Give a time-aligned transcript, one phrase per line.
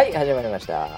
[0.00, 0.88] はい始まりました。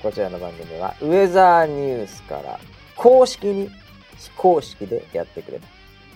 [0.00, 2.60] こちらの番組はウェザーニュースから
[2.94, 3.68] 公式に
[4.16, 5.66] 非公式でやってくれと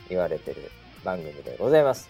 [0.09, 0.71] 言われてる
[1.03, 2.09] 番組でございます。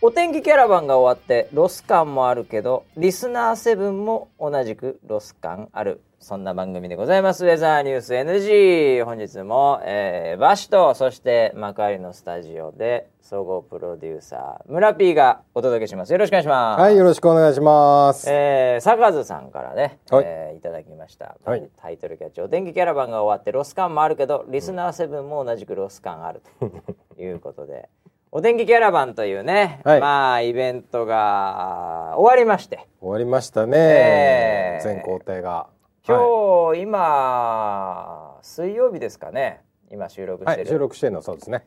[0.00, 6.00] お天気キャラバンが終わってロス感もあるけどリスナー7も同じくロス感ある。
[6.22, 7.46] そんな番組でございます。
[7.46, 9.02] ウェザーニュース NG。
[9.06, 16.12] 本日も、えー、バシと、そして幕張のスタジオで、総合プロデューサー、村 P がお届けします。
[16.12, 16.80] よろしくお願いします。
[16.82, 18.30] はい、よろしくお願いします。
[18.30, 21.38] えー、坂津さんからね、はい、えー、いただきました。
[21.42, 27.88] はい、タイトルキャッチ、お天気キャラバンが終わってロス感もあるけど、リスナー7も同じくロス感あるということで、
[28.30, 35.66] お天気キャラバンというね、はい、まあイベントが終わりまして終わりましたね、えー、全工程が
[36.10, 39.60] 今日、はい、今水曜日ですかね。
[39.92, 41.64] 今収録してる、はい、収録してるのそうですね。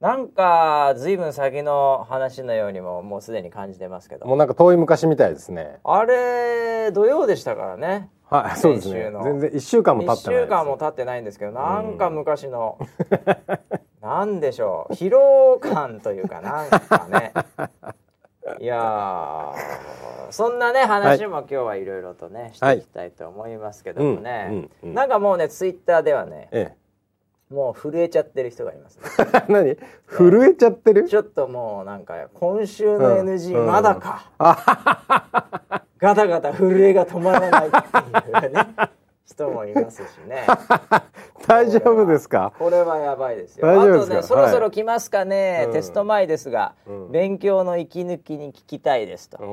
[0.00, 4.26] なんかずいぶん先の話のようにももうすでに感じてますけど。
[4.26, 5.78] もうなんか遠い昔みたいですね。
[5.82, 8.10] あれ土曜でしたからね。
[8.28, 9.10] はいそうですね。
[9.22, 14.92] 全然1週間も経ってない1週間も経ってないんですけどなんか昔の、う なんでしょう。
[14.92, 17.32] 疲労感というかなんかね
[18.60, 19.52] いや
[20.30, 26.74] そんなね話も今日はいろいろとね、していきたいと思いますけどもね、なんかもうねツイッターではね、え
[27.50, 29.04] え、もう震えちゃってる人がいますね。
[29.48, 29.76] 何？
[30.06, 31.08] 震えちゃってる？
[31.08, 34.30] ちょっともうなんか今週の NG まだか、
[35.98, 38.66] ガタガタ震えが止まらないっていうね
[39.36, 40.46] 人もいますしね。
[41.46, 42.52] 大丈夫ですか？
[42.58, 43.70] これはやばいですよ。
[43.70, 49.46] あとねそろそろ来ますかね、はい、テスト前ですが、うん、勉強の息抜きに聞きたいですとい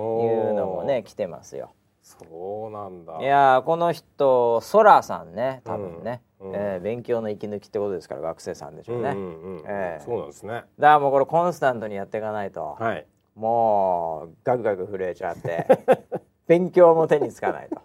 [0.50, 1.72] うのもね来てますよ。
[2.02, 3.20] そうなんだ。
[3.20, 9.20] いやこの人ソラさんね多分ね、うん、えー、勉強の息抜きってことですから学生さんでしょうね、うんう
[9.62, 9.64] ん。
[9.66, 10.54] えー、そうなんですね。
[10.54, 13.06] だからもうこれコンスタントにやっていかないと、はい、
[13.36, 15.66] もうガクガク震えちゃって
[16.48, 17.82] 勉強も手につかないと。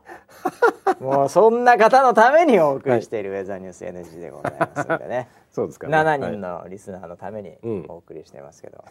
[1.01, 5.29] もうそんな方のためにお送りしているウェザーニュース NG でございますのでね。
[5.51, 7.57] そうですか、ね、7人のリスナーのために
[7.89, 8.85] お送りしてますけど、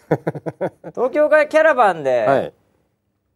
[0.60, 2.54] うん、東京会キャラバンで、はい、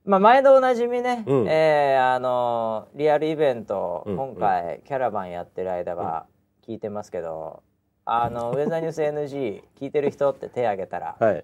[0.03, 6.25] まあ、毎度おなじみね、うん、えー、あのリアルイベント、うん、今回キャラバンやってる間は
[6.67, 7.63] 聞いてますけど、
[8.05, 11.43] あのウェザーニュース NG 聞いてる人って手挙げたら、はい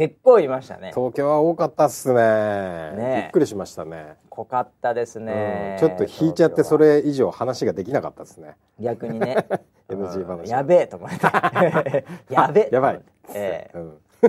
[0.00, 0.92] 結構いましたね。
[0.94, 2.14] 東京は多かったっすね。
[2.14, 3.20] ね。
[3.24, 4.14] びっくりしましたね。
[4.30, 8.56] 濃かったですね、うん、ちょっと引いちゃってそれ以上話ができなかったですね。
[8.80, 9.46] 逆にね。
[9.90, 12.04] NG 話 やべえと思って。
[12.30, 13.02] やべえやばい、
[13.34, 13.78] えー、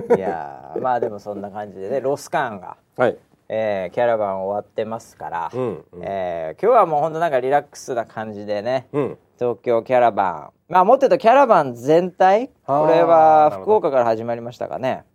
[0.04, 2.76] うん、いやまあでもそんな感じでねロスカンが。
[2.98, 3.16] はい。
[3.48, 10.72] えー、キャラバン終わってますから、うんうん、えー、今日はもうほんとなんかリラックスな感じでね、うん、東京キャラバン。
[10.72, 12.50] まあもっと言うとキャラバン全体？
[12.66, 15.06] これは福岡から始まりましたかね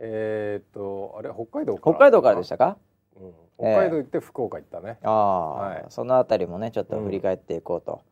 [0.00, 2.76] えー、っとあれ北海道北海道からでしたか、
[3.20, 8.02] うん、北海道行って福岡行ったね、えー、ああ、はい、その辺りもねちょっと振り返っていこうと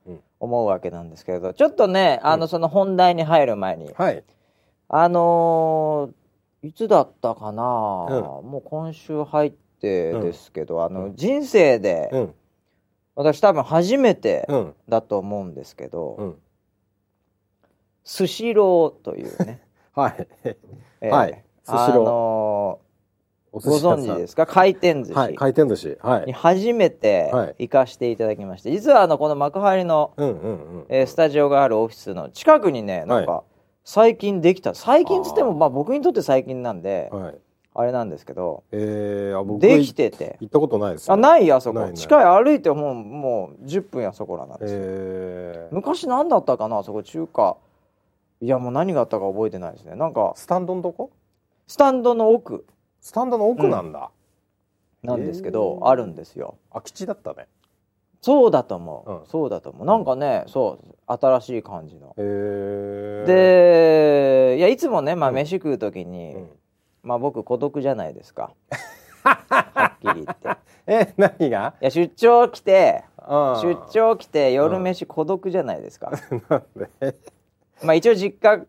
[0.41, 4.25] 思うわけなんですけれど、ちょっとねあのその本題に入る前に、はい、
[4.89, 7.61] あのー、いつだったかな、うん、
[8.51, 12.31] もう今週入ってですけど、あの人生で、
[13.15, 14.49] 私多分初めて
[14.89, 16.37] だと思うんですけど、
[18.05, 19.63] スシローというね。
[19.95, 20.29] はい、
[21.01, 21.89] えー、はいスシロー。
[21.89, 24.47] あのー、ご存知ですか？
[24.47, 25.15] 回転寿司。
[25.15, 25.99] はい、回転寿司。
[26.01, 26.27] はい。
[26.27, 33.43] に初めて行かしていただきまして、実はあの、この幕張の、うんうんうん、えー、スタジオがあるオフィスの近くにね、なんか、
[33.85, 34.75] 最近できた。
[34.75, 37.39] 最近つっても、まあ僕にとって最近なんで、はい、
[37.75, 40.37] あれなんですけど、えー、あ僕できてて。
[40.41, 41.93] 行ったことないです、ね、あないあそこ。
[41.93, 44.73] 近い歩いてもうもう10分やそこらなんです。
[44.75, 47.57] よ、えー、昔何だったかなあそこ中華。
[48.41, 49.95] いやもう何があったか覚えてないですね。
[49.95, 51.11] なんかスタンドのとこ？
[51.67, 52.65] スタンドの奥。
[53.01, 54.11] スタンドの奥なんだ、
[55.03, 56.59] うん、なんですけど、あるんですよ。
[56.71, 57.47] 空き地だったね。
[58.23, 59.87] そうだと思う、うん、そうだと思う。
[59.87, 62.15] なんかねそう新しい感じの。
[63.27, 66.49] でいやいつもねまあ飯食う時に、うん、
[67.05, 68.53] まあ僕孤独じゃないですか。
[69.23, 70.49] はっきり言って。
[70.89, 71.75] え何が？
[71.81, 76.13] いや出張来て出張来て夜飯孤独じゃないですか、
[77.83, 78.65] まあ一応実家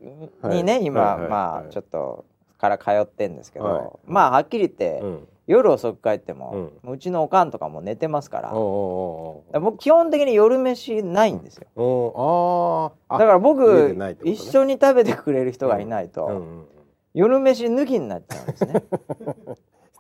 [0.50, 2.26] にね、はい、今、まあちょっと
[2.58, 8.52] から通ってんですけど、はい、まあはっきり言って、うん、夜遅く帰っても、うん、うちのおかんとかも寝てますから。
[8.52, 12.94] 僕基本的に夜飯ないんですよ。
[13.10, 16.32] だから僕、ね、一緒に食べてくれる人がいないと、うん。
[16.32, 16.66] うんうん、
[17.14, 18.84] 夜飯抜きになっちゃうんですね。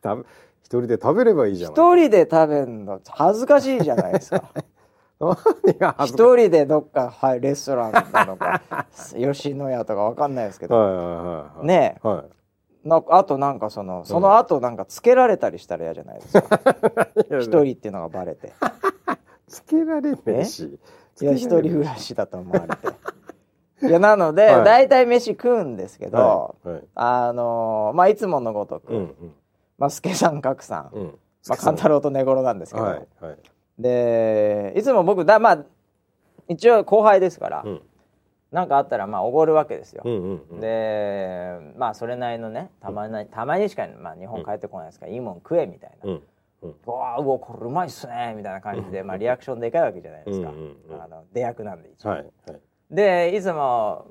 [0.68, 4.44] 一人で食べればいいじゃん一人で食べるの恥ずかしいじゃないですか。
[6.06, 8.62] 一人でどっか、はい、レストランなのか
[9.18, 12.36] 吉野家とかわかんないですけど、はいはいね、はい、
[12.87, 16.59] なあとなんかそのその後なんかつけられたりしたら嫌じゃないですか。
[17.39, 18.53] 一、人っていうのがバレて。
[19.47, 20.79] つけられねえし。
[21.21, 23.87] いや一人暮らしだと思われて。
[23.87, 23.91] い。
[23.91, 26.75] やなので、はい、大体飯食うんですけど、はい。
[26.75, 29.33] はい、あのー、まあいつものごとく、うんうん、
[29.77, 31.03] まあ助さん角さん、うん、
[31.47, 33.07] まあ勘太郎と寝頃なんですけど、はい。
[33.19, 33.37] はい、
[33.79, 35.65] でいつも僕だまあ
[36.47, 37.81] 一応後輩ですから、うん
[38.51, 46.23] なんかあったらまあおごるわけですよ、うんうんうん、でまあそれなりのねたまに、たまにしか、まあ、日本帰ってこないですから、うん、いいもん食えみたいな、うん。
[46.63, 52.59] うん、うわこれうまいっすねみたいな感じで、まあ、リアクションでかいわけじゃないですか、うんうんうん、あの出役なんで一応、はいはい、
[52.89, 54.07] でいつも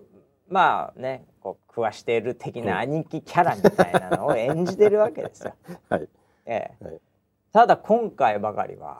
[0.48, 5.54] まあねこう食わしている的な兄貴キャラみたいなのを演じてるわけですよ、
[5.88, 6.08] はい。
[6.46, 7.00] ええ、はい、
[7.52, 8.98] ただ今回ばかりは、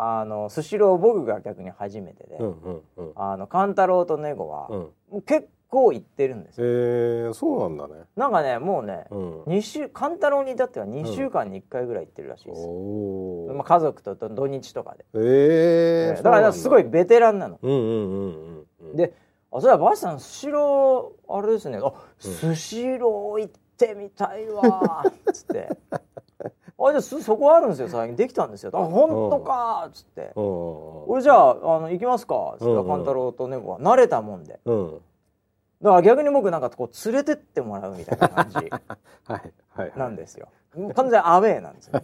[0.00, 4.68] あのスシロー僕が逆に初めてで、うんうんうん、あの勘太郎とネゴは、
[5.10, 6.66] うん、結構行ってるんですよ。
[6.66, 8.04] へえそうなんだね。
[8.16, 12.60] なんかねもうね、うん、週勘太郎に至っては2週間に1回ぐらい行ってるらしいです。
[12.62, 15.04] うん、まあ家族と土日とかで。
[15.14, 17.58] へえだからすごいベテランなの。
[17.60, 19.14] うんうんうんうん、で
[19.50, 25.68] あそれはバシさんスシローあれですねあスシロー行ってみたいわつって。
[26.80, 28.16] あじゃあそこあるんですよ最近。
[28.16, 28.70] できたんですよ。
[28.72, 30.32] あ本当かっつって。
[30.36, 33.80] 俺じゃああの行きますかっつった勘太郎と猫は。
[33.80, 38.56] 慣れたもんで、だから逆に僕なんかこう連れてってもらうみたいな感じ
[39.98, 40.48] なんですよ、
[40.94, 42.00] 完全アウェーなんですよ。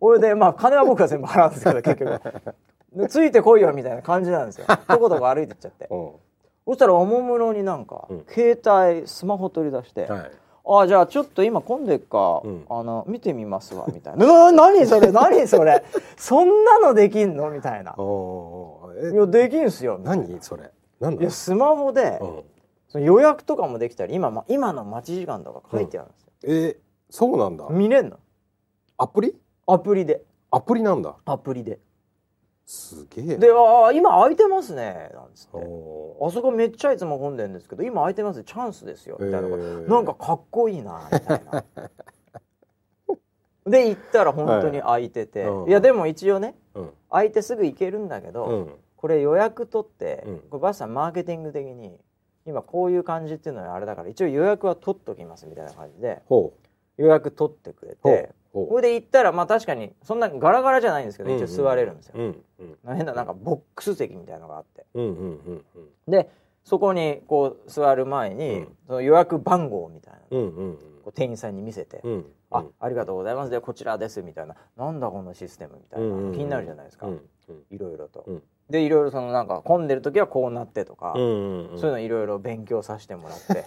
[0.00, 3.08] これでまあ金は僕は全部払うんですけど結局。
[3.08, 4.66] ついてこいよみたいな感じなんですよ。
[4.66, 5.88] とことこ歩いてっちゃって。
[5.88, 10.30] そしたらおもむろになんか、携帯スマホ取り出して、はい
[10.66, 15.84] あじゃあちょっと今混んでっか、うん、あの見てみますわみたいな「何それ何それ。
[16.16, 20.70] そんなのできんの?」みたいな「いやできんすよ」何それ？
[21.00, 22.42] 何いやスマホで、うん、
[22.88, 26.76] その予約とかもできたり今、ま、今の待ち時間とか書いてあるんですよ、うん、えー、
[27.10, 27.66] そうなんだ。
[27.68, 28.18] 見れんの？
[28.96, 29.34] アプリ？
[29.66, 30.22] アプリで。
[30.50, 31.16] アプリなんだ。
[31.26, 31.78] アプリで
[32.66, 33.36] すげえ。
[33.36, 38.42] で「ああ今空いてますね」なんつって「あそこめっちゃいつも混んでるんですけど今空いてます。
[38.42, 41.64] チャンスですよ」みたいな、えー、なんかかっこいいなみたいな。
[43.66, 51.98] で行ったら本当に空いてて、はい、いやでも一応ね、うん、空いてすぐ行けるんだけど、うん、これ予約取って、うん、これバスさんマーケティング的に
[52.46, 56.22] 今こういう感じっていうのはあれだから一応予約は取っときますみたいな感じで
[56.98, 62.44] 予約取ってくれてこれで行ったらまあ確かにそんなガラガラじゃないんですけど、一応座れるんですよ、うん
[62.86, 66.30] うん、変ななんかボックス席みたいのがあって、うんうんうんうん、で
[66.62, 73.50] そこにこう座る前に、うん、その予約番号みたいな、うんうんうん、こう店員さんに見せて「うんうん、あありがとうございます。
[73.50, 78.24] でこちらです」みたいな「なんだこのシステム」みたいな、うんうん、気になるじゃないですか、うんうん、いろいろと。
[78.70, 83.62] でいろいろそのなんか混んでる時はこうなってとか、うんうんうん、そういうのいろいろ勉強させてもらって、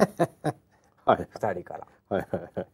[1.06, 1.88] はい、2人から。
[2.10, 2.68] はいはいはい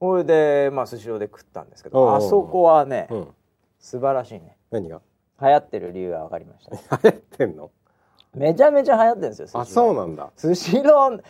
[0.00, 3.28] それでまあスシローで食ったんですけどあそこはね、うん、
[3.78, 4.56] 素晴らしいね。
[4.70, 5.00] 何が？
[5.42, 7.70] 流行ってる理由が分かりました流行ってんの？
[8.34, 10.30] めちゃめちゃ流行ってるんですよあそうなんだ。
[10.36, 11.22] スシロー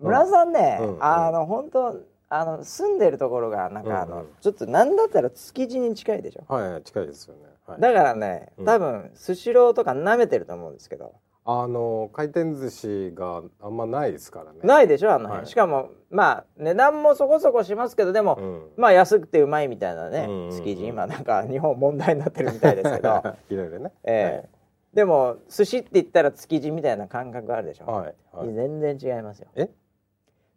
[0.00, 4.20] 村さんね、うん、あの本当あの住んでるところがなんかあの、うん。
[4.22, 6.52] うん、ちょっとなんだったら築地に近いでしょ。
[6.52, 11.14] はい近いですよね、はい、だからね多分スシローとか舐めてると思うんですけど
[11.48, 14.58] あの回転寿司があんまないですからね。
[14.64, 23.22] ないでしょあの辺、はい、しかもまあ値段もそこそこしますけどでも、うん、まあ安くてうまいみたいなね、築地今なんか日本問題になってるみたいですけど。
[23.48, 24.48] いろいろね、えー、はい、
[24.92, 29.46] でも寿司って言ったら築地みたいな感覚あるでしょ、はいはい、全然違いますよ。
[29.54, 29.70] え？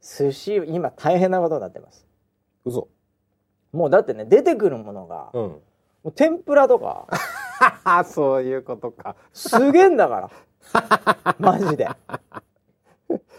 [0.02, 2.08] 寿司今大変なことになってます。
[2.66, 2.88] 嘘。
[3.72, 5.62] もうだってね出てくるものが、うん、も
[6.06, 7.06] う天ぷらとか
[8.06, 9.16] そういうことか。
[9.34, 10.30] すげえんだか
[10.74, 11.36] ら。
[11.40, 11.88] マジで。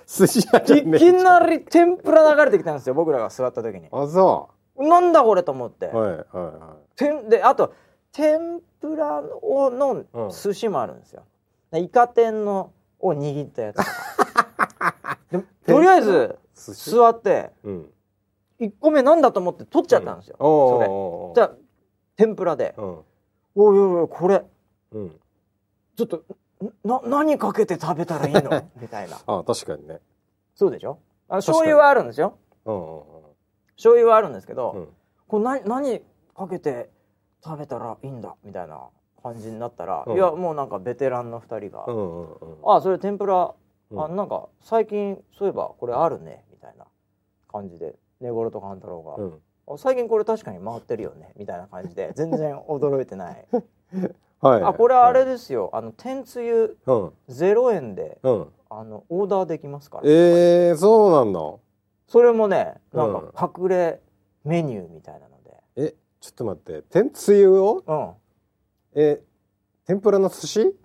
[0.06, 3.88] 寿司屋いきなり天ぷら流れてきたんですよ僕らが座った時に。
[3.92, 4.88] あそう。
[4.88, 6.18] なんだこれと思って、はいはい
[7.02, 7.74] はい、であと
[8.12, 11.24] 天ぷらをの寿司もあるんですよ、
[11.72, 13.76] うん、イカ天のを握ったやつ
[15.66, 17.90] と りあえず座って、うん、
[18.60, 21.46] 1個目なんだと思って取っちゃったんですよ、うん、それ。
[21.46, 21.56] じゃあ
[22.16, 22.98] 天ぷらで、うん、
[23.54, 24.44] おいおいこれ、
[24.92, 25.20] うん、
[25.96, 26.24] ちょっと
[26.84, 28.68] な何かけて食べたらいいの？
[28.80, 29.18] みたいな。
[29.26, 30.00] あ確かにね。
[30.54, 30.98] そうでしょ？
[31.28, 33.02] あ醤油はあるんですよ、うんうんうん、
[33.76, 34.88] 醤油はあるんですけど、うん、
[35.26, 36.00] これ何何
[36.34, 36.90] かけて
[37.42, 38.34] 食べたらいいんだ？
[38.44, 38.88] みたいな
[39.22, 43.54] 感じになったら、うん、いやもうなんかベテランの2人が「うんうんうん、あそれ天ぷら、
[43.96, 46.86] あなんか最近そういえばこれあるね」みたいな
[47.48, 49.16] 感じで寝頃と勘太郎が、
[49.78, 53.46] 最近これ確かに回ってるよね」みたいな感じで 全然驚いてない。
[54.40, 56.78] はい、あこれあれですよ、あの天つゆ
[57.28, 61.40] ゼロ円で、うん、あのオーダーできますから、ええー、そうなんだ。
[62.06, 64.00] それもねなんか隠れ
[64.44, 66.82] メニューみたいなので、えちょっと待って。
[66.88, 67.84] 天つゆを？
[67.86, 68.12] うん。
[68.94, 69.22] え
[69.86, 70.76] 天ぷらの寿司？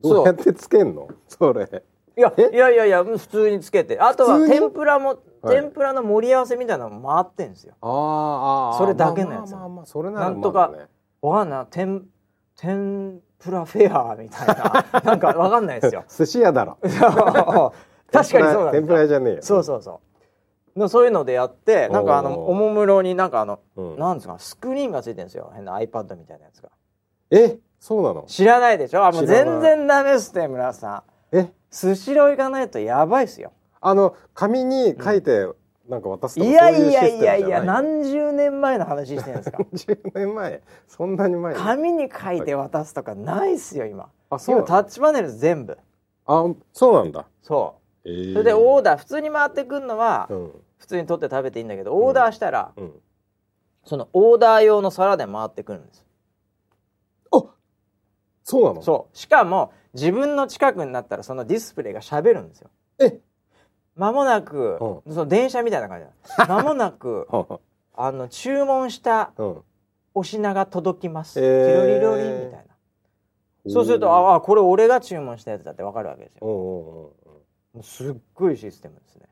[0.00, 1.08] どうやってつけんの？
[1.28, 1.82] それ
[2.16, 3.98] いやいやいやいや普通につけて。
[4.00, 5.60] あとは天ぷらも、はい。
[5.60, 7.74] 天ぷらの盛り合わせみたいなのも回ってんですよ。
[7.82, 9.52] あーあーそれだけのやつ。
[9.52, 10.72] まあまあまあまあそれならなんとか
[11.20, 11.66] わかんない。
[11.70, 12.06] 天
[12.56, 14.86] 天ぷらフェアみたいな。
[15.04, 16.04] なんかわかんないですよ。
[16.08, 16.78] 寿司屋だろ。
[18.10, 19.42] 確かにそうなんです天ぷら屋じゃねえよ。
[19.42, 20.00] そうそうそ
[20.74, 20.78] う。
[20.78, 23.98] のそういうのでやってなんかあのおもむろになんかあの、うん。
[23.98, 25.50] なんですかスクリーンがついてるんですよ。
[25.54, 26.70] 変な iPad みたいなやつが。
[27.30, 27.58] え？
[27.78, 28.22] そうなの？
[28.22, 29.04] 知らないでしょ？
[29.04, 31.02] あもう全然ダメっすね村さん
[31.32, 31.48] え？
[31.70, 33.52] スシロー行かないとやばいっすよ。
[33.80, 35.48] あの紙に書いて
[35.88, 40.62] なんか渡すとかいやいやいやいや何十年前の話してるんですか？10年前？
[40.88, 41.60] そんなに前に？
[41.60, 44.08] 紙に書いて渡すとかないっすよ今。
[44.30, 45.78] あそうタッチパネル全部。
[46.26, 47.26] あそうなんだ。
[47.42, 48.30] そえー。
[48.30, 50.50] うそれでオーダー普通に回ってくるのはうん。
[50.78, 52.92] 普通に取って食べていいんだけどオーダーしたらうん。
[53.84, 56.04] そのオーダー用の皿で回ってくるんです
[58.46, 58.82] そうなの？
[58.82, 59.16] そう。
[59.16, 62.70] しかも自分の近くになったらそのディスプレイが喋るんですよ。
[63.00, 63.18] え？
[63.96, 66.06] 間もなくその電車みたいな感じ
[66.38, 67.26] だ 間もなく
[67.94, 69.62] あの注文したうん。
[70.14, 71.66] お品が届きます、へー。
[71.66, 72.74] テロリロリンみたいな。
[73.70, 76.46] そうするとああこれ俺が注文したやつだってわかるわけですよ。
[76.46, 77.10] うんうんうんうん。
[77.74, 79.28] もうすっごいシステムですね。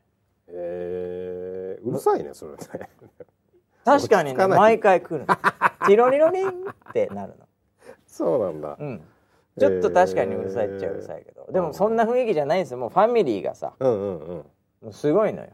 [0.49, 2.57] えー、うるさいねそれね。
[3.83, 5.35] 確かにね毎回来るの。
[5.87, 6.53] テロリロリンっ
[6.93, 7.47] てなるの
[8.15, 8.77] そうなんだ。
[8.79, 9.01] うん。
[9.59, 12.77] ちょっと確かにうるさいっちゃうるさいけど、でもそんな雰囲気じゃないんですよ。
[12.77, 13.73] もうファミリーがさ。
[13.77, 14.37] うんうんうん。
[14.37, 14.45] も
[14.89, 15.49] うすごいのよ。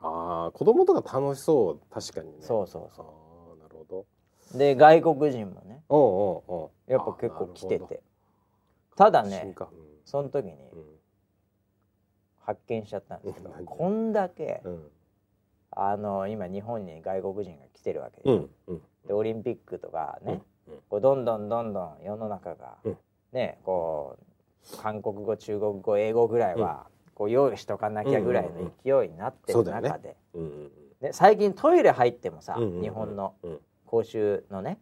[0.00, 1.80] ああ子供とか楽しそう。
[1.92, 2.38] 確かにね。
[2.40, 4.06] そうそうそああなるほど。
[4.54, 5.82] うで外国人もね。
[5.90, 8.02] おうおうおうやっぱ結構来てて。
[8.96, 9.68] ただね化
[10.06, 10.84] その時にうん。
[12.40, 14.90] 発見しちゃったんですけどこんだけうん。
[15.72, 18.82] あの今日本に外国人が来てるわけで,、うんうん。
[19.06, 20.42] でオリンピックとかね、うん
[20.88, 22.96] こうどんどんどんどん世の中が、うん。
[23.32, 30.16] ねこう韓国語中国語英語ぐらいは、こう用意しとかなきゃぐらいの勢いになってる中で、
[31.00, 31.12] ね。
[31.12, 33.60] 最近トイレ入ってもさ、日本のうん。
[33.86, 34.78] 公衆のね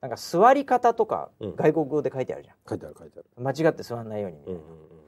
[0.00, 1.56] なんか座り方とかうん。
[1.56, 3.42] 外国語で書いてあるじゃ書いてある書いてある。
[3.42, 4.60] ん間違って座んないようにみたいな、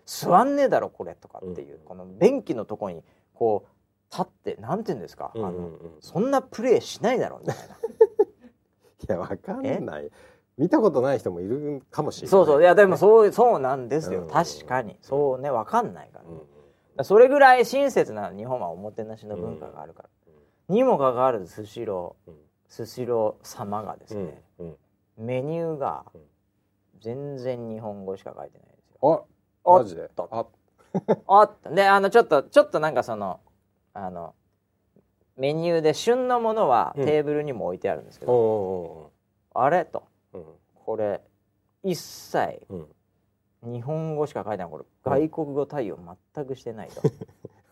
[0.07, 1.85] 座んねえだろこれとかっていう、うん。
[1.85, 3.03] この便器のとこに
[3.35, 7.77] こう立ってなんて言うんですか、あのそんなプレーしないだろみたいな。
[9.05, 10.11] いやわかんない。
[10.57, 12.31] 見たことない人もいるかもしれない。
[12.31, 12.63] そうそう。
[12.63, 14.29] いやでもそうそうなんですよ、うん。
[14.29, 14.97] 確かに。
[15.03, 16.21] そうね分かんないか
[16.97, 20.09] ら,、それぐらい親切な日本はおもてなしの文化があるから、
[20.69, 22.37] にもかかわらずスシローうん。
[22.69, 24.27] スシロー様がですうん。
[24.27, 24.77] ね、うん。
[25.19, 26.21] メニューがうん。
[27.01, 29.27] 全然日本語しか書いてないんですよ。
[29.65, 30.09] あマジで？
[30.15, 30.47] とあ。
[31.27, 31.71] おっと。
[31.75, 33.41] で あのちょっとちょっとなんかその
[33.93, 34.35] あの
[35.37, 37.05] メニューで旬のものはうん。
[37.07, 39.13] テーブルにも置いてあるんですけおうど、お
[39.55, 41.21] あれとうおうこれ
[41.83, 42.77] 一切う
[43.69, 43.73] ん。
[43.73, 44.71] 日本語しか書いてない。
[44.71, 45.99] これ外国語対応
[46.35, 46.89] 全くしてない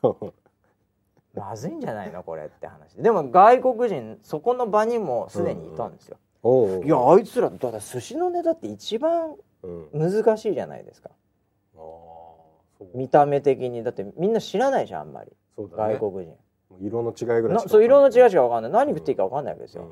[0.02, 0.18] と。
[0.20, 0.32] う ん
[1.34, 2.22] まずいんじゃないの？
[2.22, 2.94] これって話。
[2.94, 9.88] でも外国人そこの場にもすでにいたんですよ、おうおういやあいつらだから寿司のネタって一番うん。
[9.92, 11.10] 難しいじゃないですか。
[11.74, 11.78] う。
[12.94, 13.82] 見た目的に。
[13.82, 15.30] だってみんな知らないじゃんあんまり。
[15.56, 15.66] ね。
[15.70, 16.36] 外国人、
[16.80, 18.72] 色の違いぐらいなしかそう色の違いしかか分かんない。
[18.72, 19.88] 何食っていいか分かんないわけですよ、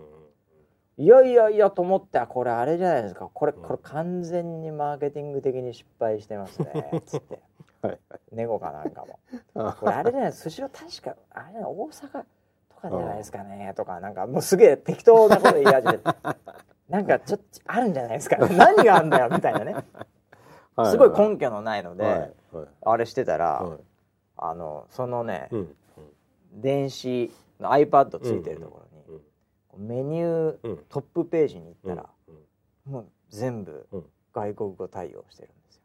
[0.96, 3.30] いやいやいやと思ってあこれあれじゃないですか。
[3.32, 3.62] これうん。
[3.62, 7.02] これ完全にマーケティング的に失敗してますね。
[7.06, 7.40] つって。
[7.82, 7.99] はい
[8.32, 9.18] 猫かなんかも。
[9.54, 12.08] あこれあれじゃない寿司は確かあれ大阪
[12.68, 13.72] とかじゃないですかね。
[13.76, 16.00] とかなんかもうすげえ適当なこと言い始めて。
[16.90, 18.37] なんかちょっとあるんじゃないですか。
[18.37, 19.76] 何があるんだよみたいなね。
[20.76, 22.34] はすごい根拠のないので、
[22.82, 23.78] あれしてたら、はい。
[24.37, 25.76] あのそのね、うん
[26.52, 29.21] 電子の iPad ついてるところに、うん
[29.78, 32.33] メニューうんトップページに行ったら、う
[32.90, 34.04] んもう全部うん。
[34.33, 35.80] 外国語対応してるんです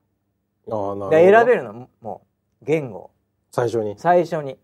[0.68, 1.10] よ。
[1.10, 2.22] で選べるのも
[2.62, 3.12] う言語。
[3.52, 3.96] 最初に？
[3.98, 4.58] 最初に。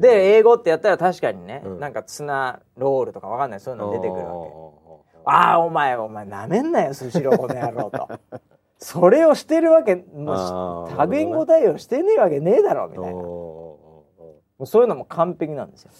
[0.00, 1.80] で英語ってやったら確かにね、うん。
[1.80, 3.60] なんかツナロールとかわかんない。
[3.60, 4.52] そういうの出てくるわけ。
[5.24, 8.08] あああお前お前なめんなよスシローこの野郎と。
[8.78, 13.22] それをしてるわけもう多言語対応してねえわけねえだろみたいな
[14.62, 15.90] うそういうのも完璧なんですよ。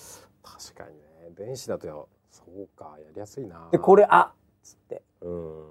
[0.42, 1.02] 確かにね。
[1.36, 3.68] 電子だとそうかやりやすいな。
[3.70, 5.02] でこれあっつって。
[5.20, 5.64] うん。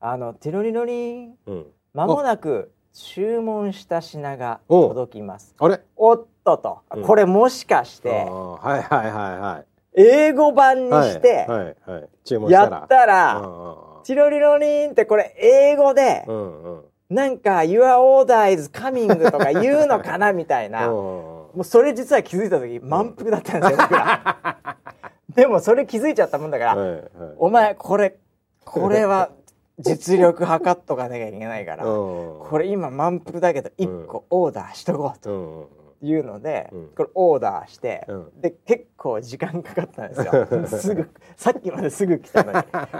[0.00, 1.66] あのテロリロリンうん。
[1.94, 5.54] 間もなく注文した品がお届きます。
[5.58, 5.80] あれ？
[5.96, 7.02] おっとと、うん。
[7.02, 9.66] これもしかしあてーはいはいはいはい。
[9.96, 12.08] 英語版にしてはいはいはい。
[12.24, 16.84] 注文したやらったら、うんチロリロリンってこれ英語でうんうん。
[17.08, 20.88] なんか Your order is coming とか言うのかなみたいな。
[21.54, 24.76] もうそれ実は気づいた時満腹だったんですよ僕ら。
[25.34, 27.02] でもそれ気づいちゃったもんだから、はいはい。
[27.38, 28.16] お前これ
[28.64, 29.30] これは
[29.78, 32.48] 実力測っとかなきゃいけないから、うん。
[32.48, 35.70] これ今満腹だけど1個オーダーしとこうと
[36.02, 36.88] いうので、うん。
[36.96, 38.40] これオーダーして、うん。
[38.40, 40.46] で結構時間かかったんですよ。
[40.80, 42.58] すぐさっきまですぐ来たのに。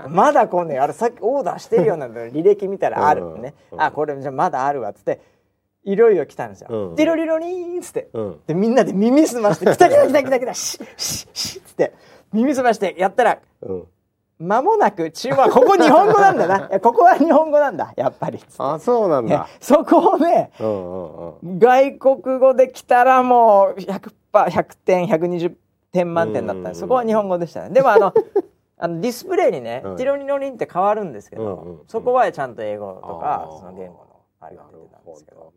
[0.08, 3.80] まだ来んねえあれさっきオーダーしてるようなの履歴見たらあるのね、うん。
[3.80, 5.20] あこれじゃあまだあるわっつって
[5.84, 8.40] いろいろ来たんですよ、うんロリロリーンっつって、うん。
[8.46, 11.92] でみんなで耳すまして「来た来た来た来た来たシッシッシッ」っつって。
[12.32, 13.84] 耳すましてやったらうん
[14.40, 16.68] 間もなく注文ここ日本語なんだな。
[16.80, 18.54] ここは日本語なんだやっぱりっつって。
[18.58, 19.46] あそうなんだ。
[19.60, 21.58] そこをねうんうんうん。
[21.60, 25.54] 外国語で来たらもう 100, 100点120
[25.92, 27.70] 点満点だったんでそこは日本語でしたね。
[27.70, 28.12] でもあの
[28.76, 31.84] あのディスプレイにねうん「ティロニロリン」って変わるんですけど、うんうんうん。
[31.86, 33.98] そこはちゃんと英語とかその言語。
[33.98, 34.03] の
[34.44, 35.52] あれが出てたんですけど。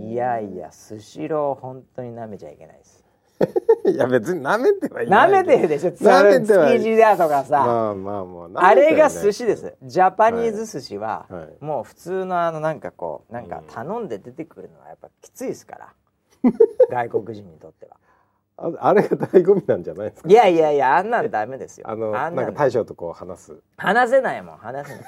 [0.00, 3.04] いやいやスシロー本当に舐めちゃいけないです。
[3.86, 5.90] いや別に舐めてはいな舐いめてるでしょ。
[5.90, 9.76] 舐めてはい築地だとかさ、まあまあまああれが寿司司です。
[9.82, 11.40] ジャパニーズ寿司は、はい。
[11.42, 15.94] はいもう普通のあのなんかこうなんかうん頼んで出てくるのはやっぱきついですから。
[16.90, 17.96] 外国人にとっては。
[18.60, 20.28] ああれが醍醐味なんじゃないですか？
[20.28, 21.86] いやいやいやあんなんダメですよ。
[21.88, 22.44] あのあんなん。
[22.46, 23.56] なんか大将とこう話す。
[23.76, 25.04] 話せないもん話せない。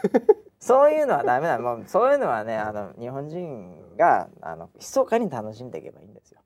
[0.60, 1.58] そういうのはダメだ。
[1.58, 6.40] もうそういうのはねあの日本人があの密かに楽しんでいけばいいんですよ。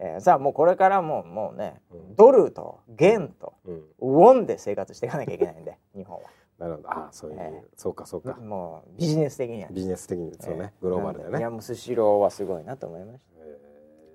[0.00, 2.16] えーさあもうこれからもうもうね、うん。
[2.16, 3.84] ドルと元とうん。
[4.00, 6.22] ウォンで生活していかなきゃいけないんで 日本は。
[6.58, 6.90] なるほど。
[6.90, 8.34] ああそういう、ええそうかそうか。
[8.34, 11.38] もうビジネス的にはね、ビジネス的にそうね、グローバルだよね。
[11.38, 13.28] いやもうスシローはすごいなと思いました。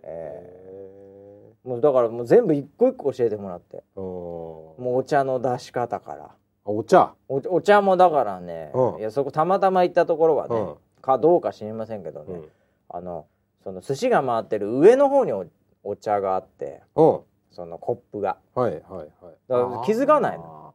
[0.04, 3.84] えもうだからもう全部一個一個教えてもらって。
[3.96, 6.26] もうお茶の出し方から。
[6.26, 7.14] あお茶？
[7.28, 9.00] おお茶もだからね、うん。
[9.00, 10.76] いやそこたまたま行ったところはね、うん。
[11.02, 12.50] かどうか知りませんけどね、うん。
[12.90, 13.26] あの
[13.64, 15.46] その寿司が回ってる上の方にお
[15.84, 17.20] お茶があってうん。
[17.52, 19.10] そのコップが、はいはいはい。
[19.48, 20.74] だから気づかないの。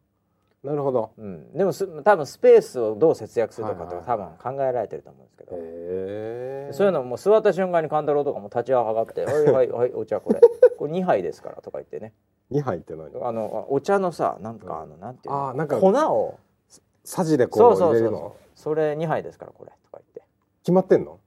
[0.63, 1.13] なるほど。
[1.17, 10.41] うん、でもす多分スペースをどう節約するとかとか多分考えられてると思うんですけど、へえそういうのもう座った瞬間に勘太郎とかも立ち上がって「はいはいはいお茶これ。
[10.77, 12.13] これ2杯ですから」とか言ってね
[12.51, 13.11] 2杯って何？
[13.23, 15.49] あのお茶のさなんかあの、なんていうの？
[15.49, 16.39] あーなんか粉を。
[17.05, 17.95] さじでこそううそうそう。
[17.95, 18.19] 入れるの？
[18.19, 20.23] そうそれ2杯ですからこれとか言って。
[20.63, 21.19] 決まってんの？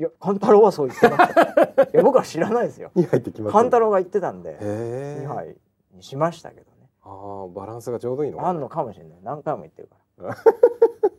[0.00, 1.82] いや勘太郎はそう言ってました。
[1.84, 2.90] いや僕は知らないですよ。
[2.96, 5.56] 2杯って決まって勘太郎が言ってたんでへえ2杯
[5.92, 6.88] にしましたけどね。
[7.02, 8.46] ああバランスがちょうどいいの？
[8.46, 9.18] あんのかもしれない。
[9.22, 9.96] 何回も言ってるか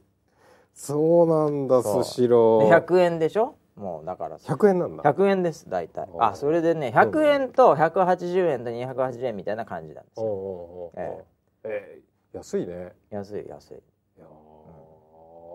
[0.73, 2.85] そうなんだスシロー。
[2.85, 3.55] 100円でしょ？
[3.75, 5.03] もうだから100円なんだ。
[5.03, 6.07] 100円です大体。
[6.19, 10.25] あそれでね100円と180円と280円みたいな感じなんですよ。
[10.25, 11.21] おうおうおう
[11.65, 12.01] ええ。
[12.33, 12.93] ー安いね。
[13.09, 13.77] 安い安い。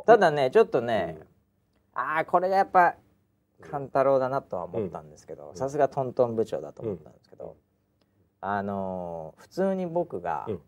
[0.06, 1.18] ただねちょっとね、
[1.94, 2.96] ああこれがやっぱ
[3.60, 5.56] 勘太郎だなとは思ったんですけどうん。
[5.56, 7.56] さすがトントン部長だと思ったんですけど、
[8.40, 10.60] あのー普通に僕が、うん。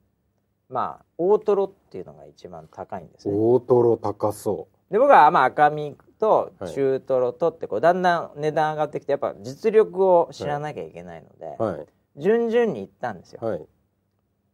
[0.69, 3.35] まあ大トロっていうのが一番高いんですね。
[3.37, 6.73] 大トロ高そで僕はまあ赤身とはい。
[6.73, 11.87] 中トロとってこうだんだん値段上がってきてやっぱ実力を知らなきゃいけないので、うはい。
[12.17, 13.67] 順々に行ったんですよ、はい。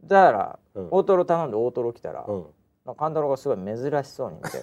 [0.02, 0.88] だからうん。
[0.90, 2.46] 大トロ頼んで大トロ来たら、うん。
[2.87, 4.62] なんか勘太郎がすごい珍しそうに見て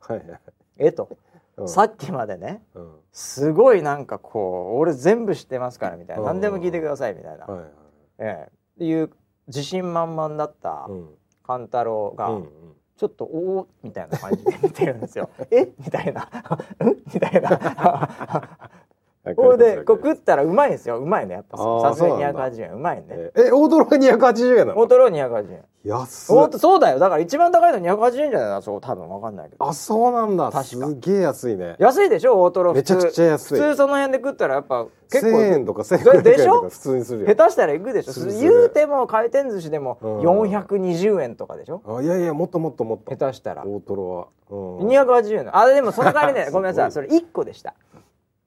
[0.00, 0.40] はい はい。
[0.76, 1.08] えと、
[1.56, 1.68] うん。
[1.68, 3.00] さっきまでねうん。
[3.10, 6.20] すごいなんかこう俺全部知ってますからみたいな。
[6.20, 6.26] うん。
[6.26, 7.70] 何でも聞いてくださいみたいな、はいはい
[8.18, 8.52] ええ。
[8.74, 9.10] っていう
[9.46, 11.14] 自信満々だったうん。
[11.42, 12.63] 勘太郎が、うんうん
[12.96, 15.28] ちょっとおおみたいな感じで見てるんですよ。
[15.50, 15.68] え？
[15.78, 16.28] みたいな。
[16.80, 16.96] うん？
[17.12, 17.50] みたいな。
[19.24, 20.98] はいこれでこう食ったらうまいんですよ。
[20.98, 23.04] うまいねやっぱさすがにそうなんだ280円うまいね。
[23.08, 24.78] ええ大トロが280円なの？
[24.78, 25.64] 大トロ280円。
[25.84, 26.98] 安っおそうだよ。
[26.98, 28.60] だから一番高いの280円じゃないの？
[28.62, 29.66] そう多分わかんないけど。
[29.66, 32.74] あそうなんだ確かすげえ安いね安いでしょ大トロ。
[32.74, 38.12] めちゃくちゃ安い普通その辺で食ったらやっぱ結1000構円とか1500円でしょ普通にするよ下手したらいくでしょ。
[38.38, 41.80] 言うても回転寿司でもうん420円とかでしょ？
[41.86, 43.64] あいやいやもっともっともっと下手したら。
[43.64, 45.56] 大トロは、うん、280円。
[45.56, 47.74] あでもその代わりねごめんなさいそれ1個でした。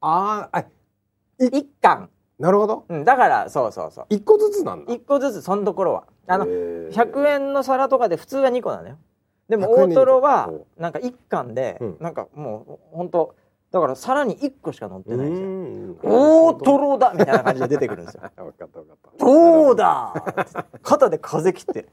[0.08, 0.66] あーあ
[1.40, 2.10] 1貫。
[2.40, 2.86] なるほど。
[2.88, 4.06] うん、だからそうそうそう。
[4.10, 4.94] 一個ずつなんだ。
[4.94, 6.04] 1個ずつそのところは。
[6.28, 6.92] あのへー。
[6.92, 8.98] 100円の皿とかで普通は2個なのよ。
[9.50, 11.98] でも100円大でトロはなんか1貫で、うん。
[12.00, 13.36] なんかもうほんと
[13.72, 15.48] だから皿に1個しか乗ってないんですよ。
[15.48, 15.98] ん。
[16.04, 18.22] 大トロだみたいな感じで出てくるんですよ。
[18.38, 19.26] 分かった分かった。
[19.26, 20.14] どうだ
[20.84, 21.88] 肩で風切って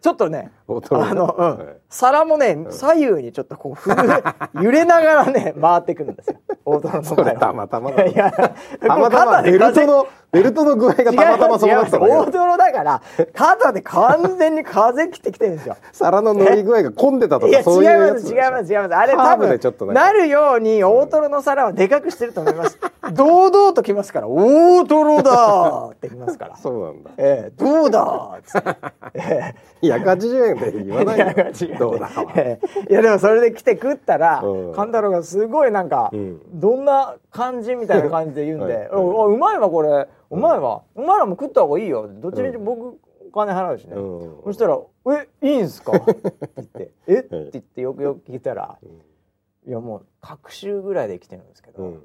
[0.00, 1.66] ちょっとねあの、うん。
[1.66, 1.76] はい。
[1.88, 6.36] 皿もね左右にちょっとこう揺れながらね 回ってくるんですよ。
[6.64, 7.34] 大トロの場合は。
[7.34, 8.04] たまたまだ。
[8.06, 13.02] いやたまたまベル風トのベルトの具合がたまたまそうなった大トロだから
[13.34, 15.76] 肩で完全に風切ってきてるんですよ。
[15.92, 18.94] 皿の乗り具合が混んでたとかそういう違います違います違います。
[18.94, 22.78] あれ多分でちょっとなるように大トロの皿はでかくしてると思います。
[23.12, 26.56] 堂々ときますから大トロだーってきますから。
[26.62, 27.10] そうなんだ。
[27.18, 28.76] ええどうだーっつって。
[29.14, 31.78] え180円で言わないよ。
[31.78, 34.72] どうだわええいやでもそれで来て食ったらうん。
[34.74, 36.60] 勘太郎がすごいなんか、うん。
[36.60, 38.88] どんな感じみたいな感じで言うんで「はい。
[38.92, 40.08] おおうまいわこれ。
[40.30, 42.08] うまいわ、お前らも食った方がいいよ。
[42.08, 44.42] どっちみち僕お金払うしね、うん。
[44.44, 44.78] そしたら
[45.42, 45.92] 「えいいんすか?
[45.98, 47.18] 」って言って「え？
[47.18, 48.78] っ?」てはい言ってよくよく聞いたら
[49.66, 52.02] 「いやもう隔週ぐらいで来てるんですけど、うん。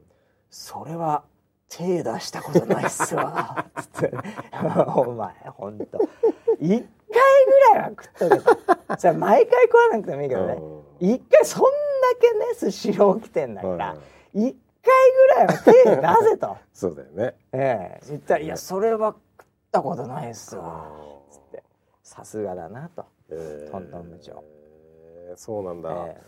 [0.50, 1.24] それは
[1.70, 4.14] 手出したことないっすわ」 つって
[4.96, 6.00] 「お前ほんと。
[6.60, 10.54] 一回ぐらいは食っとけと」 それ毎回食わなくてもいいけどね。
[10.54, 11.10] うん。
[11.10, 11.70] 一回そんだ
[12.20, 13.96] けねスシロー来てんだから
[14.34, 14.42] うん。
[14.48, 15.54] 一回ぐらいは
[16.20, 16.58] 手出せと。
[16.74, 17.36] そうだよね。
[17.52, 18.08] ええ。
[18.10, 21.64] 言ったら「いやそれは食ったことないっすわ」あつって。
[22.02, 23.06] さすがだなと。
[23.30, 23.72] えー。
[23.72, 24.44] トントン部長。
[25.36, 26.22] そうなんだ、え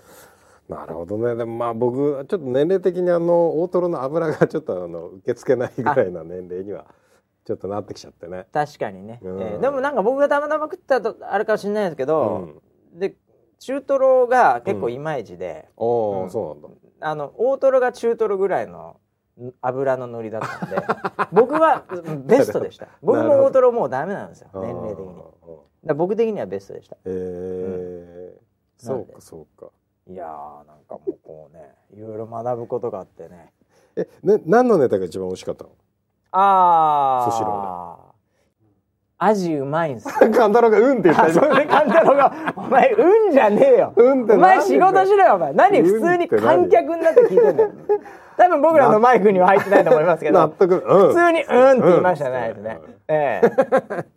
[0.70, 1.36] なるほどね。
[1.36, 6.86] でもまあ僕ちょっと年齢的にあの大トロの油がちょっとあの受け付けないぐらいな年齢には
[7.44, 8.46] ちょっとなってきちゃってね。
[8.48, 9.42] え確かにね、うん。
[9.42, 12.24] ええでもなんか僕がたまたま食ったとあるかもしれないですけうど、
[12.96, 13.00] ん。
[13.00, 13.16] で
[13.58, 16.30] 中トロが結構いまいちで、おお、うん。
[16.30, 16.78] そうなんだ。
[17.02, 18.98] あの大トロが中トロぐらいの
[19.42, 20.78] ん油の乗りだったんで
[21.34, 22.90] 僕はうんベストでした。
[23.02, 25.24] 僕も大トロもうダメなんですよ年齢的に。
[25.96, 26.98] 僕的にはベストでした。
[27.06, 28.50] えー。
[28.78, 29.72] そうかそうか
[30.10, 33.52] いやーなんかもうこうねいろいろ学ぶことがあってね。
[33.96, 35.70] えね何のネタが一番美味しかったの？
[36.32, 38.10] ああスシロ
[39.22, 40.14] アジうまいんすよ。
[40.32, 41.26] カンタロウがうんって言った。
[41.26, 45.54] あそれで勘太郎が「お前うんじゃねえよ」うんってお前仕事しろよお前。
[45.54, 47.70] 何普通に観客になって聞いてんだよ
[48.40, 50.40] 多分僕らのマイクには入ってないと思いますけど。
[50.40, 53.42] 納得、うん、普通に「うん」って言いましたね、ね、え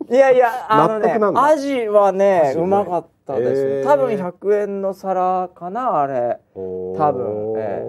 [0.08, 0.14] え。
[0.14, 3.84] いやいやあのねアジはねアジうまかったです、へー。
[3.84, 6.38] 多分100円の皿かなあれ。
[6.54, 7.54] 多分。
[7.58, 7.82] え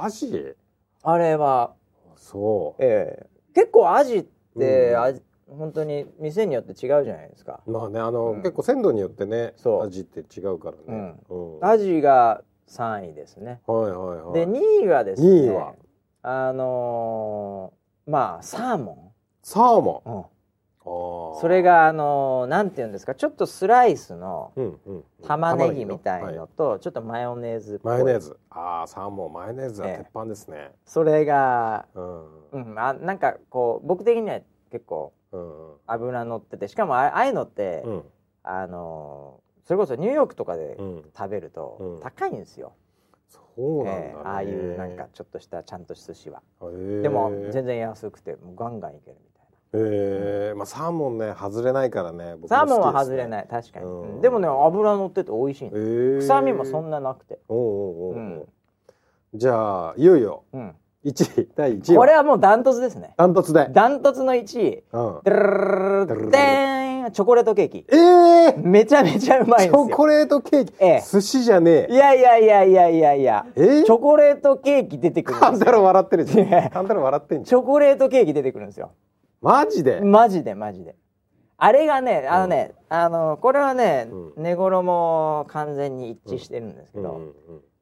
[0.00, 0.54] アジ？
[1.02, 1.72] あれは。
[2.14, 3.26] そええ。
[3.52, 4.24] 結構アジっ
[4.56, 5.00] て、うん。
[5.02, 7.60] 味本当に店によって違うじゃないですか。
[7.66, 8.42] うまあねあの、うん。
[8.42, 9.82] 結構鮮度によってねそう。
[9.82, 11.58] 味って違うからね、うん。
[11.62, 13.60] アジが3位ですね。
[13.66, 14.34] はいはいはい。
[14.34, 15.74] で2位がですね2位は？
[16.22, 20.10] あのーまあサーモサーモン？
[20.10, 20.24] ン、うん。
[21.40, 24.52] それがあのーなんていうんですかちょっとスライスの
[25.26, 28.38] 玉ねぎみたいのとちょっとマヨネーズマヨネーズ。
[28.50, 32.50] ああサーモンマヨネーズはええ鉄板ですね、それが、うん。
[32.52, 35.74] うん、あなんかこう僕的には結構うん。
[35.86, 38.02] 油乗っててしかもあああいうのって、うん。
[38.42, 41.04] あのーそれこそニューヨークとかでうん。
[41.16, 42.00] 食べるとうん。
[42.00, 42.74] 高いんですよ、
[43.28, 46.66] そうなんだね、ええああいうなんかちょっとしたちゃんと寿司は、へ
[47.00, 49.44] えでも全然安くてもうガンガンいけるみたい
[49.82, 49.88] な。
[49.88, 53.48] ええまあサーモンね外れないからね僕もサーモンは外れない。
[53.48, 54.14] 確かに、うん。
[54.16, 58.14] うんでもね油乗ってて美味しいええ臭みもそんななくて、おうおうおう。
[58.14, 58.48] うん。
[59.34, 60.44] じゃあいよいよ。
[60.52, 62.00] うん、1位第1位は？
[62.00, 63.14] これはもうダントツですね。
[63.16, 64.70] ダントツで、ダントツの1位。
[64.70, 78.90] でーんチョコレートケーキええめちゃめちゃうまいんチョコレートケーキ、ええ寿司じゃねいやいやいやいやいやいやええチョコレートケーキ出てくるんカンタですよ笑ってるじゃんカンタロウ笑ってんじチョコレートケーキ出てくるんですよゃん
[79.44, 80.96] マジで、マジでマジで
[81.58, 87.20] あれがねあのね、あのこれはね、う寝頃も完全に一致してるんですけど、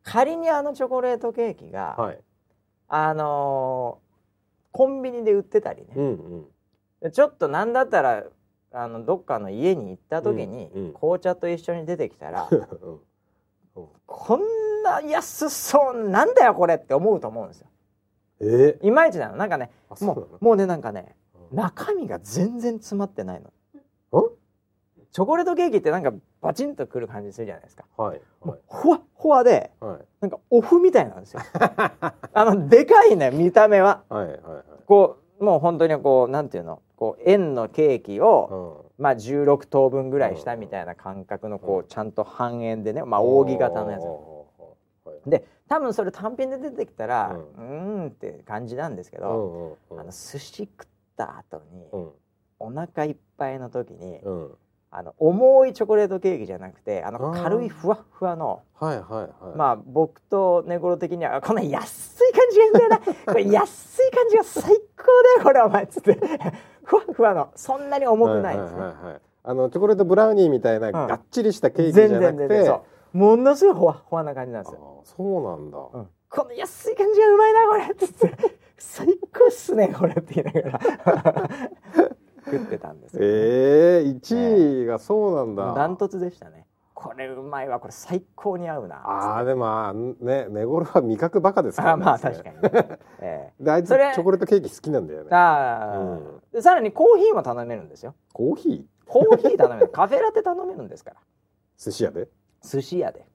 [0.03, 2.19] 仮にあのチョコレートケーキが、はい
[2.95, 4.13] あのー
[4.75, 6.45] コンビニで売ってたりうんね、うん。
[7.03, 8.25] でちょっとなんだったら
[8.73, 10.93] あのどっかの家に行った時に、うんうん。
[10.95, 12.49] 紅茶と一緒に出てきたら
[14.07, 17.67] こんな安そうなんだよこれって思うと思うんですよ。
[18.41, 18.79] え？
[18.83, 19.37] いまいちなの。
[19.37, 21.15] なんかねもうもうねなんかね
[21.51, 21.57] うん。
[21.57, 23.49] 中身が全然詰まってないの。
[23.49, 23.53] ん
[25.13, 27.85] チョコレートケーキってなんかバチンとくる感じするじゃないですか。
[27.99, 28.21] はいはい。
[28.43, 29.99] もうふわっふわではい。
[30.23, 31.41] なんかオフみたいなんですよ。
[32.33, 34.03] あのでかいね見た目は。
[34.09, 34.63] はいはいはい。
[34.87, 36.81] こうもう本当にこうなんていうの？
[36.97, 39.03] こう円のケーキを、うん。
[39.03, 44.03] まあ16等分ぐらいしたみたいな感覚のこうちゃんと半円でねまあ扇形のやつ。
[44.05, 47.65] はいで多分それ単品で出てきたらううー
[48.05, 50.01] んって感じなんですけうど、んうんうん。
[50.01, 52.11] あの寿司食った後に、うん。
[52.59, 54.55] お腹いっぱいの時に、うん
[54.95, 58.63] あの重いチョコレートケーキじゃなくてあの軽いふわっふわの。
[58.79, 59.57] はいはいはい。
[59.57, 62.99] まあ僕と寝頃的にはこの安い感じがいいんだよな。
[63.33, 66.19] これ安い感じが最高だよこれお前っつって。
[66.85, 67.49] ふわっふわの。
[67.55, 72.37] そんなに重くないですね、はいはいはいはいあのチョコレートブラウニーみたいながっちりしたケーキじゃ全なくて。
[72.37, 73.19] 然全然そう。
[73.19, 75.79] ものすごいほわほわな感じなんですよ、そうなんだ。
[75.79, 76.09] うん。
[76.31, 78.63] この安い感じがうまいなこれっつって。
[78.79, 81.51] 最高っすねこれって言いながら
[82.45, 85.75] 食ってたんですよ、ええ1位がそうなんだ。
[85.75, 92.05] ダントツでしたねこれうまいわこれ最高に合うなああでもあーね寝頃は味覚バカですからあね。
[92.05, 92.63] まあ確かに、ね
[93.21, 95.29] えであいつチョコレートケーキ好きなんだよえね。
[95.33, 102.29] ああ、うんでさらにコーヒーも頼めるんですよコーヒコーヒー頼める カフェラテ頼めるんですからー寿司屋で？
[102.63, 103.27] 寿司屋で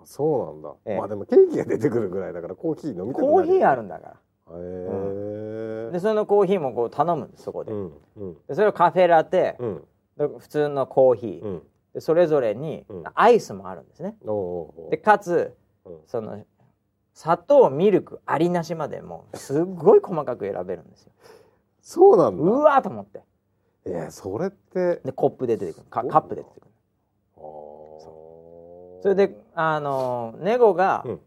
[0.00, 0.72] あそうなんだ。
[0.84, 3.32] ええまあでもケーキが出てくるぐらいだからコーヒー飲みたくなる。
[3.32, 3.80] コーヒーある。
[3.80, 4.16] るんだから
[4.50, 5.90] へえ。
[5.92, 8.36] でそのコーヒーもこう頼むんですそこで,、うんうん。
[8.48, 9.84] でそれをカフェラテ、うん。
[10.18, 11.62] で普通のコーヒー、うん。
[11.94, 13.04] でそれぞれにうん。
[13.14, 14.16] アイスもあるんですね。
[14.90, 15.98] でかつうん。
[16.06, 16.44] その
[17.14, 21.12] 砂糖ミルクありなしまでもうすっごい細かく選べるんですよ。
[21.80, 22.42] そうなんだ。
[22.42, 23.22] うわーと思って。
[23.86, 25.00] えー、それって。
[25.04, 25.86] でコップで出てくる。
[25.88, 26.66] カカップで出てくる。
[29.02, 31.20] それであのネゴが、うん。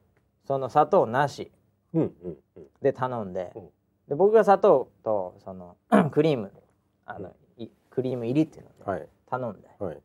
[0.45, 1.43] その砂糖なし。
[1.43, 1.58] うんうんうん。
[2.82, 3.69] で頼んで,、うん。
[4.08, 5.78] で僕が砂糖とその
[6.12, 6.52] クリーム
[7.06, 9.10] あの、いクリーム入りっていうのをね、はい。
[9.30, 9.67] 頼んで。
[9.80, 9.97] はい。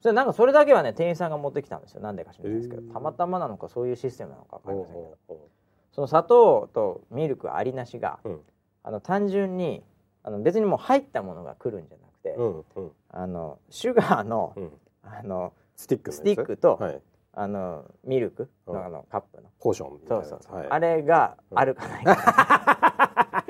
[0.00, 2.00] それなんかそれだけはね店員さんが持ってきたんですよ。
[2.00, 2.92] なんでか知らないですけど、へー。
[2.92, 5.48] たまたまなのかそういうシステムなのか分かりませんけど。
[5.92, 8.40] その砂糖とミルクありなしが、うん。
[8.82, 9.82] あの単純に
[10.22, 12.92] あの別にもう入ったものが来るんじゃなくて、うんうん。
[13.10, 14.70] あのシュガーの,、うん。
[15.02, 17.00] あのスティックスティックと、はい。
[17.32, 18.48] あのミルク？
[18.66, 18.84] の,、うん。
[18.84, 19.48] あのカップの。
[19.60, 20.24] ポーションみたいな。
[20.24, 20.66] そうそうそう、はい。
[20.70, 23.44] あれがあるかないか、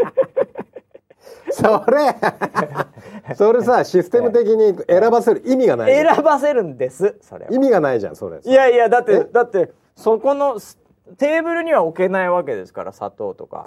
[1.52, 7.16] それそれさ システム的に選ばせる意味がない選ばせるんです。
[7.22, 7.52] それは。
[7.52, 8.40] 意味がないじゃんそれ。
[8.42, 9.24] いやいやだってえ？
[9.24, 10.78] だってそこの
[11.18, 13.64] テーブルには置けないわけですから砂糖とか。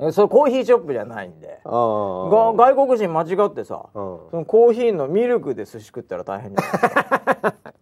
[0.00, 1.60] え それコーヒーショップじゃないんで。
[1.64, 4.18] 外国人間違ってさうん。
[4.30, 7.73] そのコーヒーのミルクで寿司食ったら大変じゃない？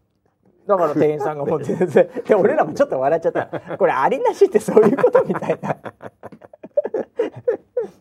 [0.67, 3.77] だから店員さんが持っててで 俺らもちょっと笑っちゃった。
[3.77, 5.77] これありなしってそういうことみたいな、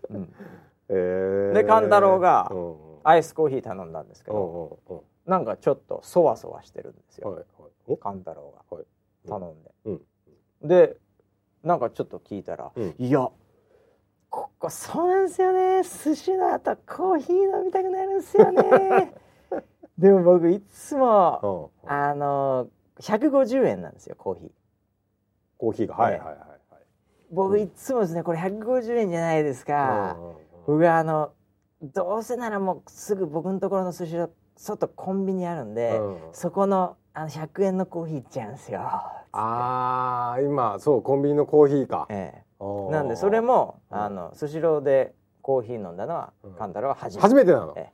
[0.09, 0.33] うん。
[0.89, 1.53] えー。
[1.53, 2.51] で勘太郎が
[3.03, 7.45] アイスコーヒー頼んだんですけうんどなんかちょっとそわそわしてるんですよ。
[7.99, 8.75] 勘太郎が。
[8.75, 8.85] はい。
[9.27, 10.01] 頼んで、うん。
[10.63, 10.97] で
[11.63, 12.95] なんかちょっと聞いたら「うん。
[12.97, 13.29] いや
[14.29, 15.83] ここそうなんですよね。
[15.83, 19.13] 寿司の後コーヒー飲みたくなるんですよね
[20.01, 22.67] でも僕いつもうんあの
[22.99, 24.49] 150円なんですよコーヒー。
[25.57, 25.95] コーヒーが。
[25.95, 26.47] はいはいはいはい。
[27.31, 30.35] 僕いつもですねこれ150円じゃないですか、うんうんうん。
[30.67, 31.31] 僕はあの
[31.81, 38.81] どうせならもうすぐ僕のところの寿司の外コンビニあるんで、うんそこのあの100円のコーヒーいっちゃうんですよ。
[39.33, 42.07] あー今そうコンビニのコーヒーか。
[42.09, 46.53] ええ、なんでそれも、うんあのスシローでコーヒー飲んだのは、うん。
[46.53, 47.21] カンタロウは初めて。
[47.21, 47.73] 初めてなの？
[47.77, 47.91] え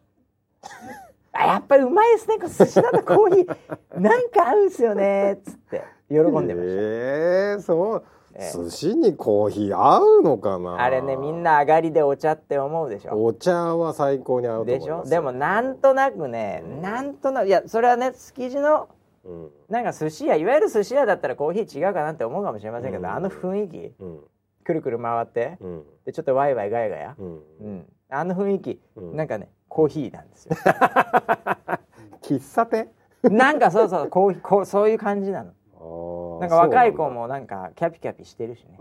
[0.63, 1.06] え
[1.39, 2.37] あやっぱりうまいですね。
[2.39, 5.33] 寿司だとコーヒーなんか合うんですよね。
[5.33, 6.53] っつって喜んでました。
[6.55, 8.03] えー、そう。
[8.33, 8.51] ええ。
[8.51, 10.81] 寿司にコーヒー合うのかな？
[10.81, 13.23] あれねみんな上がりでお茶って思うでしょ。
[13.23, 15.03] お茶は最高に合うでしょ？
[15.05, 18.89] でもなんとなくね、なんとなくいやそれはね築地の
[19.23, 19.49] うん。
[19.69, 23.13] なんか寿司屋いわゆる寿司屋だったらコーヒー違うかなって思うかもしれませんけど、うん。
[23.13, 24.19] あの雰囲気うん。
[24.63, 25.83] くるくる回ってうん。
[26.05, 27.41] でちょっとワイワイガヤガヤ、うん。
[27.61, 29.15] うん、あの雰囲気、うん。
[29.15, 30.55] なんかねコーヒーなんですよ。
[32.23, 32.89] 喫茶店？
[33.21, 36.39] なんかそうそうコーヒーこうそういう感じなの。
[36.41, 38.75] なんか若い子もなんかキャピキャピしてるしね。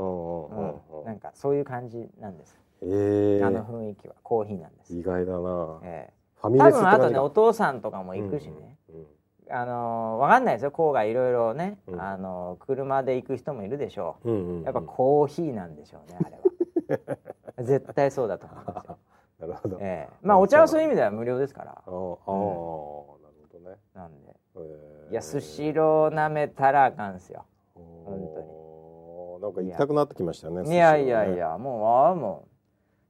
[1.05, 4.15] なんかそういう感じなんです、えあのー、雰囲気は。
[4.23, 9.07] コーヒーなんです、意外だな、えファえ多分あとねお父さんとかも行くしね、うんうん
[9.49, 10.71] あのーわかんないですよ。
[10.71, 12.01] 郊外いろいろね、うん。
[12.01, 14.63] あのー車で行く人もいるでしょう、うんうんうん。
[14.63, 16.39] やっぱコーヒーなんでしょうねあれ
[17.07, 17.17] は。
[17.63, 18.99] 絶対そうだと思いますよ、
[19.39, 20.15] なるほど、ええ。
[20.23, 21.83] まあお茶はそういう意味では無料ですから。
[21.87, 23.19] あーあー、なるほ
[23.53, 24.35] どね、なんで。
[24.57, 25.09] え。
[25.11, 27.45] ーいやスシローなめたらあかんっすよ。
[27.75, 29.43] おー。
[29.43, 32.49] なんか行きたくなってきましたねいやいやいやもうああも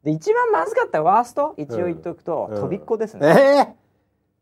[0.02, 0.04] う。
[0.04, 1.54] で一番まずかったワースト？
[1.56, 2.60] 一応言っとくと、うん。
[2.60, 3.76] とびっこですえね、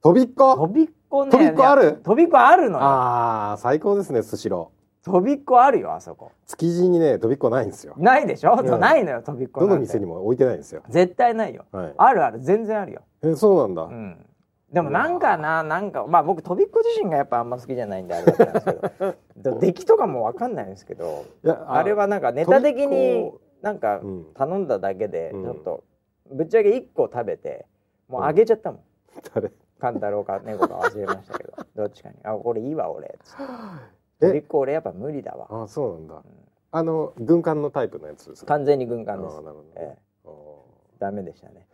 [0.01, 0.57] ー、とびっこ？
[0.57, 1.31] とびっこね。
[1.31, 2.01] とびっこある？
[2.03, 2.85] とびっこあるのよ。
[2.85, 4.74] ああ最高ですねスシロー
[5.05, 6.33] とびっこあるよあそこ。
[6.47, 7.95] 築地にねとびっこないんですよ。
[7.99, 8.81] ないでしょ、うん。
[8.81, 10.83] ないのよとびっこどの店にも置いてないんですよ。
[10.89, 11.55] 絶対ない。
[11.55, 11.95] よはい。
[11.97, 13.03] あるある全然あるよ。
[13.23, 14.27] えそうなんだ、うん。
[14.73, 19.15] でもなんかななんかまあ僕とびっこ自身がやっぱあんま好きじゃないんであれだったんですけど。
[19.61, 21.25] で出来とかもわかんないんですけど
[21.67, 24.25] あれはなんかネタ的にこなんかうん。
[24.35, 25.49] 頼んだだけでちうん。
[25.51, 25.85] ょっと
[26.33, 27.67] ぶっちゃけ1個食べて
[28.09, 28.81] もうあげちゃったもん。
[29.35, 29.53] 誰？
[29.81, 31.53] 勘太郎か猫か忘れましたけど。
[31.77, 33.43] どっちかに「あこれいいわ俺」つって
[34.25, 34.29] 「え？
[34.29, 35.65] とびっこ俺やっぱ無理だわ。
[35.65, 36.23] あそうなんだ、
[36.73, 39.37] あの軍艦のタイプのやつです」か完全に軍艦です。
[39.37, 39.99] あーなるほどええ。
[40.27, 41.01] あー。
[41.01, 41.67] ダメでしたね。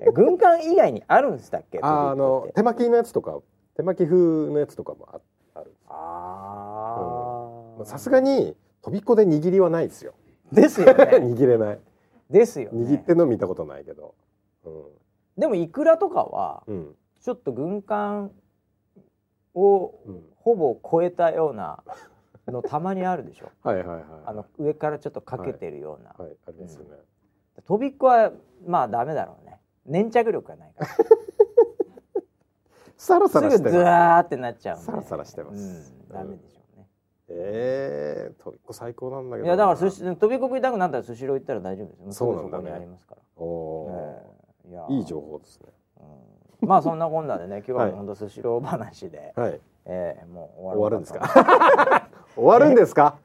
[0.00, 1.78] え軍艦以外にあるんでしたっけ？
[1.82, 3.38] あーあの手巻きのやつとか
[3.74, 4.16] 手巻き風
[4.50, 5.20] のやつとかもあ
[5.54, 7.84] あるあー。
[7.84, 10.14] さすがにとびっこで握りはないですよ。
[10.52, 10.92] ですよね。
[11.22, 11.80] 握れない。
[12.30, 12.86] ですよね。
[12.86, 14.14] 握ってんの見たことないけど。
[15.36, 16.96] でもイクラとかはうんうん。
[17.20, 18.32] ちょっと軍艦
[19.54, 20.22] をうん。
[20.42, 21.82] ほぼ超えたような
[22.48, 23.50] のたまにあるでしょ。
[23.62, 26.96] はいはいはいあの上からちょっとかけてるような、はいありますよね、
[27.64, 28.32] 飛びっこは
[28.66, 29.60] まあダメだろうね。
[29.86, 30.90] 粘着力がないから。
[32.96, 34.84] サラサラすぐズしてますワーってなっちゃうんで。
[34.84, 35.92] サラサラしてます。
[35.92, 36.88] うん、ダメでしょうね、
[37.28, 42.12] えー、飛びっこ最高なんだけどいやだから寿司飛びっこ食いたくなったら寿司ロー行ったら大丈夫ですよ。
[42.12, 42.70] そうなんだね。
[42.70, 43.22] ありますから。
[43.36, 44.26] おおえ
[44.66, 45.72] えいやー、いい情報ですね。
[46.00, 46.31] うん
[46.66, 49.60] まあそんなこんなでね今日ははい本当寿司ロー話で、はい。
[49.84, 51.18] ええもう終わるんですか？
[51.20, 53.16] か 終わるんですか？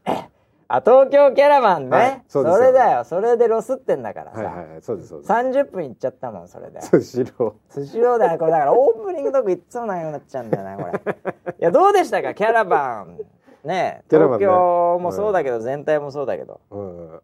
[0.70, 3.04] あ東京キャラバンね、はいそれだよ。
[3.06, 5.32] それでロスってんだからさ、はいはいはいそうですそうです。
[5.32, 6.82] 30分いっちゃったもんそれで。
[6.82, 8.52] 寿司ロ寿司ローだよこれ。
[8.52, 10.92] だからオープニングトークいっつも長くなっちゃうんだよなこれ。
[10.92, 12.34] いやどうでしたか？
[12.34, 13.18] キャラバン。
[13.64, 14.46] ね キャラバンね。
[14.46, 17.22] 東京もそうだけど、全体もそうだけど、うんうん。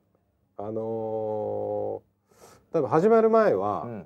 [0.58, 0.74] あのー、
[2.72, 4.06] 多分始まる前は、うん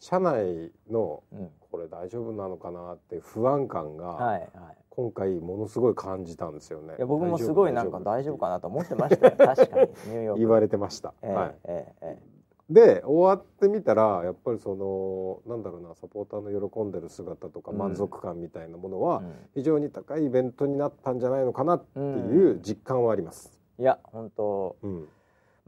[0.00, 4.40] 社内のうん、これ大丈夫なのかなって不安感が、
[4.88, 6.94] 今回ものすごい感じたんですよね。
[6.98, 8.38] いや僕もすごいなんか大丈夫。
[8.38, 9.36] かなと思ってましたよ。
[9.38, 10.40] 確かにニューヨーク。
[10.40, 11.54] 言われてました、ええはい。
[11.64, 12.30] えええ
[12.70, 17.78] で終わってみたらやっぱりそのなんだろうなサポーターの喜んでる姿とかうん。
[17.78, 23.60] 満足感みたいなものは、え非常に高いイベントになったんじゃないのかなっていう実感はあります。
[23.78, 24.76] いや本当。
[24.82, 25.08] うん、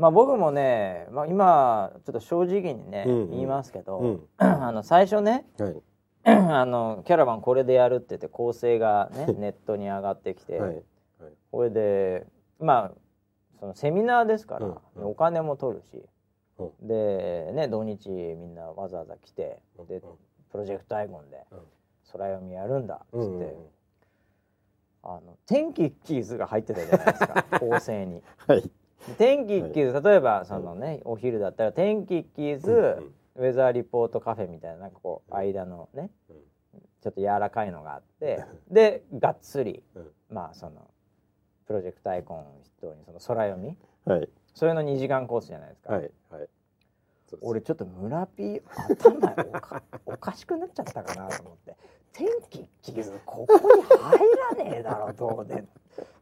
[0.03, 3.31] まあ僕もね、まあ、今ちょっと正直にね、うんうん。
[3.31, 5.77] 言いますけど、うん、 あの最初ねはい、
[6.25, 10.83] あのキャラバンこれでやるって言って構成がねネットに上がってきて、はい、
[11.53, 12.27] これで
[12.59, 12.93] まあ
[13.61, 15.07] そのセミナーですから、うんうん。
[15.11, 16.03] お金も取るし、
[16.59, 20.01] うでね土日みんなわざわざ来てでうん。
[20.51, 21.59] プロジェクトアイコンでうん。
[22.11, 23.53] 空読みやるんだっつって、うんうんうん。
[25.05, 28.21] あの天気キーズが入ってたじゃないですか 構成に。
[28.49, 28.71] はい、で
[29.19, 36.37] 天気キーズ、例えばそのね、お昼だったら天気キーズ、ウェザーリポートカフェみたいななんかこう間のねうん。
[37.03, 40.11] ちょっと柔らかいのがあってでがっつりうん。
[40.31, 40.89] まあその
[41.67, 46.49] プロジェクトアイコンを筆頭にその空読みはい、それの2時間コースじゃないですか、はい、はい。
[47.41, 51.77] 俺ちょっと村ピー頭おかおかしくなっちゃったかなと思って。
[52.13, 54.19] 天気キーズここに入
[54.59, 55.65] らねえだろどうで。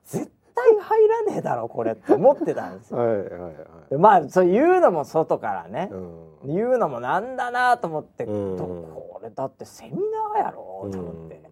[0.05, 2.99] 絶対入らねえだろこれって思ってたんですよ。
[2.99, 3.55] はい、はい、はい。
[3.91, 5.97] でまあそう言うのも外からね、う
[6.49, 8.57] ん、言うのもなんだなと思って、うん。
[8.57, 9.93] とこれだってセミ
[10.35, 11.51] ナーやろと思って、うん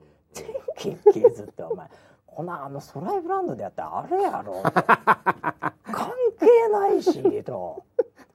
[0.74, 1.88] 天気キーズってお前。
[2.26, 4.62] こんなあのソライブランドでやってあれやろ。
[4.62, 4.70] と
[5.90, 7.82] 関係ないしと。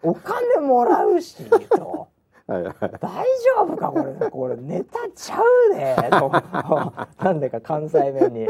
[0.02, 2.10] お金もらうしと。
[2.46, 2.76] はい、はい。
[3.00, 4.30] 大丈夫かこれ。
[4.30, 6.30] これネタちゃうねと。
[7.24, 8.50] なんでか関西弁に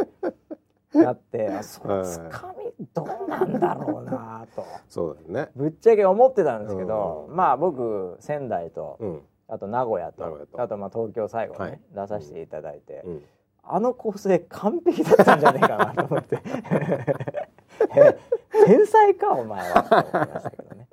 [0.98, 4.64] なって あそはいつかみどうなんだろうなと。
[4.90, 5.52] そうだよね。
[5.56, 7.36] ぶっちゃけ思ってたんですけど、うん。
[7.36, 11.80] まあ僕仙台と、うん、あと名古屋とあとまあ東京最後ね、はい。
[11.94, 13.24] 出させていただいて、うん。
[13.64, 16.40] あの構成完璧だったんじゃねえかなと思って。
[17.96, 18.18] え
[18.66, 20.88] 天才かお前はと思いましたけどね。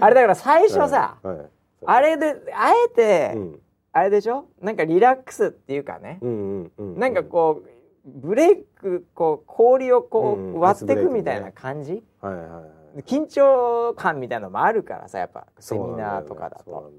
[0.00, 1.46] あれだから最初さ、はい、はい。
[1.84, 3.60] あれであえて、うん、
[3.92, 4.46] あれでしょ？
[4.60, 6.98] なんかリラックスっていうかね、うん、うん、うん。
[6.98, 7.68] なんかこう
[8.06, 12.62] ブレイクこう氷をこう、割っていくみたいな感じ、はい、はい、は
[12.98, 13.00] い。
[13.02, 16.92] 緊張感みたいなのもあるからさやっぱセミナーとかだと。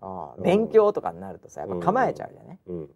[0.00, 2.88] ああうん勉強とかになるとさやっぱ構えちゃうじゃね、うんうん、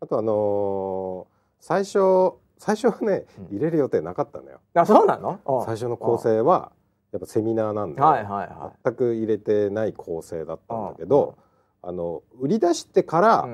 [0.00, 3.56] あとあのー最初最初はねうん。
[3.56, 5.40] 入れる予定なかったのよ、あそうなの？
[5.44, 6.70] うん最初の構成は
[7.12, 11.36] やっぱセミナーなんで、はいはいは全く入れてない構成だったんだけど、
[11.82, 13.48] あの売り出してから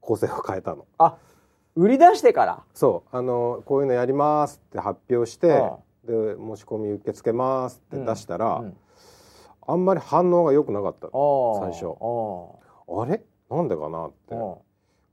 [0.00, 1.16] 構成を変えたの、あ
[1.74, 2.62] 売り出してから？
[2.74, 3.16] そう。
[3.16, 5.48] あのこういうのやりますって発表して
[6.04, 8.76] で申し込み受け付けますって出したら、うん。
[9.66, 11.86] あんまり反応が良くなかった最初。
[11.86, 12.58] お
[12.88, 13.06] あ。
[13.06, 13.22] れ？
[13.50, 14.34] なんでかなって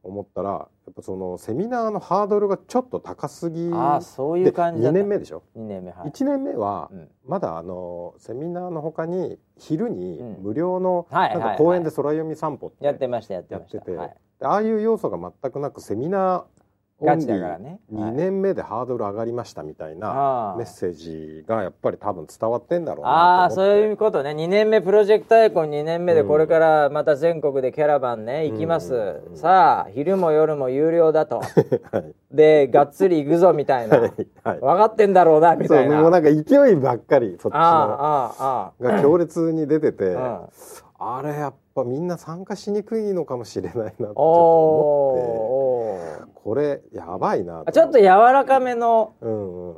[0.01, 4.99] 思ったらやっぱそのセミナーのハードルがちょっと高すぎーああそういう感じだ2った。
[4.99, 7.09] 年目でしょ、2年目はい、1年目はうん。
[7.27, 10.43] まだあのセミナーのほかに昼にうん。
[10.43, 13.91] 無料のなんか公園で空読み散歩ってやってましたやってました。
[13.91, 16.59] はい、でああいう要素が全くなくセミナー
[17.01, 23.71] オンリーだからね、はい2年目でハードル上がりましたみたいなああメッセージがやっぱり多分伝わってんだろうあなと思って。
[23.71, 24.31] あそういうことね。
[24.31, 31.39] 2年目プロジェクトアイコン2年目でこれからまた全国でキャラバンね行きます、うんさあ昼も夜も有料だと。
[31.91, 32.13] はい。
[32.31, 33.97] でがっつり行くぞみたいな。
[33.99, 34.11] はい
[34.43, 34.59] はい。
[34.59, 36.01] 分かってんだろうなみそうたいな。
[36.01, 37.61] もうなんか勢いばっかりそっちの。
[37.61, 46.31] ああああが強烈に出ててあああれやっぱみんな参加しにくいのかもしれないなってちょっとお思って。
[46.35, 49.75] これやばいなーちょっと柔らかめのうんうんうん。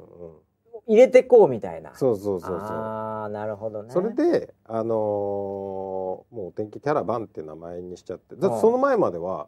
[0.88, 1.94] 入れてこうみたいな。
[1.96, 2.58] そうそうそうそう。
[2.60, 3.92] ああなるほどね。
[3.92, 8.36] それであのーもうお天気キャラバンって名前にしちゃって。
[8.36, 9.48] だっその前までは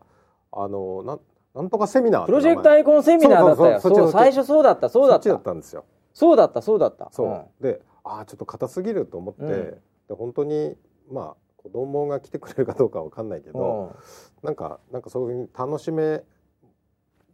[0.51, 1.19] あのーなん
[1.55, 3.79] なんとかセミナープロジェクトアイコンセミナーだったよ。
[3.79, 5.85] そう最初そうだったそうだっそっちだたったんですよ。
[6.13, 7.09] そうだったそうだった。
[7.11, 7.45] そう、ん。
[7.61, 9.49] でああちょっと硬すぎると思って、うん。
[9.49, 9.81] で
[10.15, 10.75] 本当に
[11.11, 13.95] まあ子供が来てくれるかどうかわかんないけど、
[14.43, 16.21] なんかなんかそういうふうに楽しめ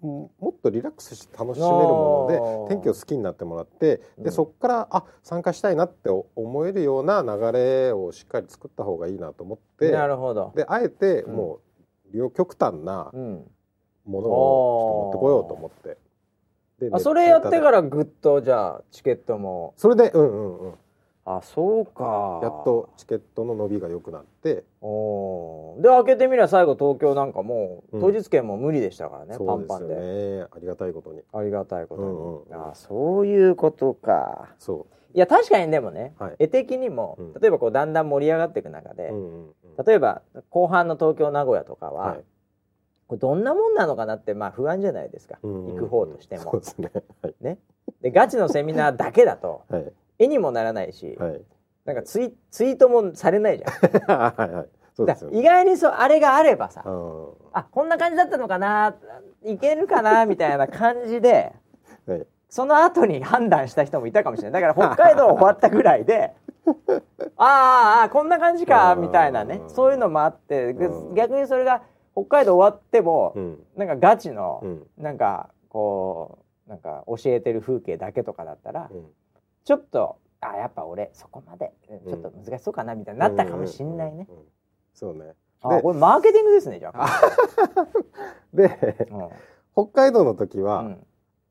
[0.01, 4.23] ももっとリラックスして楽しめるもので天気を好きになってもらってうん。
[4.23, 10.53] でそこからあ参加したいなって思えるような流れをしっかり作った方がいいなと思ってなるほど。
[10.55, 11.35] であえてうん。
[11.35, 11.59] も
[12.13, 13.45] う両極端なうん。
[14.05, 15.97] ものをちょっと持ってこようと思って。
[16.79, 19.73] であそれやってからぐっとじゃあチケットも。
[19.75, 20.73] それでうんうんうん
[21.31, 22.39] あそうか。
[22.41, 24.63] やっとチケットの伸びが良くなって。
[24.81, 25.81] おー。
[25.81, 28.01] で開けてみりゃ最後東京なんかもううん。
[28.01, 29.95] 当日券も無理でしたからね、パそうですよンパンで。
[29.95, 31.21] ねありがたいことに。
[31.31, 34.49] ありがたいことに、うんうんあそういうことか。
[34.57, 36.35] そいや確かにでもね、はい。
[36.39, 37.33] 絵的にも、うん。
[37.33, 39.85] 例えばこうだんだん盛り上がっていく中で、う、うんうんうん。
[39.85, 42.23] 例えば後半の東京名古屋とかは、はい。
[43.07, 45.75] これどんなもんなのかなってまあ不安じゃないですか、うんうん。
[45.75, 46.43] 行く方としても。
[46.43, 46.65] そうで。
[46.65, 46.91] すね。
[47.21, 47.35] はい。
[47.41, 47.59] ね、
[48.01, 51.41] でガチのセミナーだけだとはい絵にもならないし、はい。
[51.85, 53.71] なんかツイツイートもされないじゃん。
[54.05, 54.69] はいはい
[55.31, 57.27] 意外にそうあれがあればさ、うん。
[57.53, 58.95] あこんな感じだったのかな
[59.45, 61.53] いけるかな みたいな感じで
[62.05, 62.27] はい。
[62.49, 64.61] その後に判断した人もいたかもしれない。
[64.61, 66.33] だから北海道終わったぐらいで
[67.37, 69.01] あーあーこんな感じかうん。
[69.03, 69.61] みたいなね。
[69.67, 71.15] そういうのもあってでうん。
[71.15, 71.81] 逆にそれが
[72.13, 73.63] 北海道終わってもうん。
[73.77, 74.87] なんかガチのうん。
[74.97, 79.05] なんかこうなんか教えてる風景だけとかだったらうん
[79.63, 81.71] ちょっとあやっぱ俺そこまで
[82.07, 84.25] ちょっと難しそうかなみたいになったかもしんないね。
[84.29, 84.35] うん。
[84.35, 84.47] うんうん
[84.93, 85.33] そうね。
[85.61, 87.07] あでこれマーケティングですねじゃあ。
[88.53, 89.29] でうん。
[89.73, 91.05] 北海道の時はうん。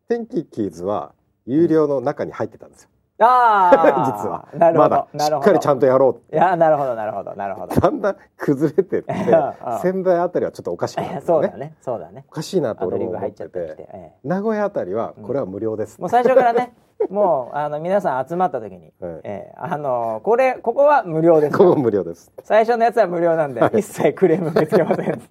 [0.09, 1.13] 天気キーズは
[1.47, 2.91] 有料の中に入ってたんですよ。
[3.21, 4.49] ああ 実は。
[4.55, 4.91] なるほど。
[4.91, 5.51] まだしなるほど。
[5.51, 7.75] っかりちゃんとやろういやなるほどなるほどなるほど。
[7.75, 9.79] だんだん崩れてってうん。
[9.81, 12.25] 仙台あたりはちょっとおかしくなって そうだねそうだね。
[12.29, 16.75] おかしいなと俺も思っ入っちゃってて名古屋あたりはこれは無料ですえもう最初からね
[17.11, 19.21] もうあの皆さん集まった時に、はい。
[19.25, 21.57] ええあのこれここは無料です。
[21.57, 22.33] ここ無料です。
[22.43, 25.23] 最初のやつは無料なんで、一切クレーム受け付けません。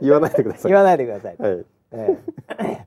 [0.00, 0.70] 言わないでください。
[0.70, 1.66] 言わないでください、はい。
[1.92, 2.86] え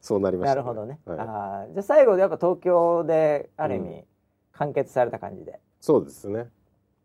[0.00, 0.62] そうなりえましたね。
[0.62, 1.18] なるほどね、はい。
[1.18, 4.04] あーじゃあ最後でやっぱ東京である意味、うん。
[4.52, 6.48] 完結された感じで、そうですね。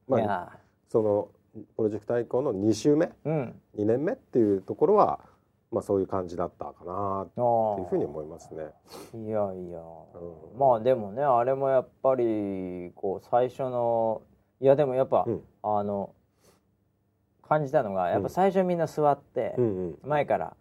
[0.08, 0.50] まあいや
[0.90, 1.30] その
[1.76, 3.06] プロジェクトアイコンの2週目？
[3.06, 3.62] ーうん。
[3.78, 5.20] 2年目っていうところは
[5.76, 8.64] まあそういう感じだったかなとっていうふうに思いますね。
[9.14, 10.58] いやいや、うん。
[10.58, 14.22] まあでもねあれもやっぱりこう最初の
[14.62, 15.44] いやでもやっぱ、うん。
[15.64, 16.16] あの
[17.42, 19.98] 感じたのがやっぱ最初みんな座って、うんうん。
[20.04, 20.56] 前から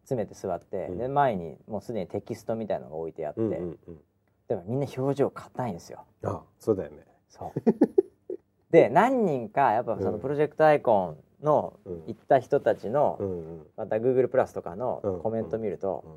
[0.00, 0.98] 詰めて座って、うん。
[0.98, 3.98] で前にもうすでにテキストみたいのが置いてあって、うんうんうん。
[4.48, 6.04] でもみんな表情硬いんですよ。
[6.24, 6.96] あそうだよね。
[7.28, 7.62] そう。
[8.72, 12.02] で何人かやっぱそのうんプロジェクトアイコンのうん。
[12.06, 13.18] 行った人たちの、
[13.76, 15.20] また Google プラスとかうのん。
[15.22, 16.12] コメント見ると、うん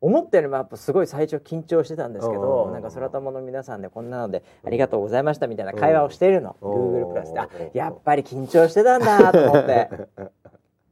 [0.00, 4.10] 思ったよりもやっぱすごい最初緊張してたんですけど、うんなんか空友の皆さんでこん。
[4.10, 7.02] なのでありがとうございましたみたいな会話をしているの、うん。
[7.02, 7.40] Google プラスで。
[7.40, 7.70] あうん。
[7.74, 9.88] やっぱり緊張してたんだと思って。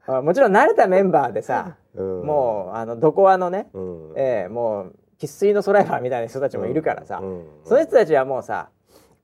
[0.08, 2.26] あもちろん慣れたメンバーでさ、うん。
[2.26, 4.12] もうあのどこあのね、うん。
[4.16, 7.44] ええもう生粋のソライバーみたいな人たちもいるからさ、うん。
[7.64, 8.70] その人たちはもうさ「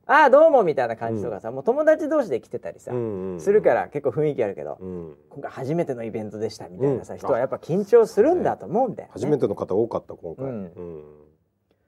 [0.06, 5.16] ああどうも」みたいな感じとかさ、もう友達同士で来てたりさ、うんうんするから結構雰囲気あるけど、うん。
[5.30, 7.18] 今回初めてのイベントでしたみたいなさ、うん。
[7.18, 9.12] 人はやっぱ緊張するんだと思うんだよね。
[9.14, 10.44] 初めての方多かった今回。
[10.46, 10.64] ううん。
[10.64, 11.04] ん。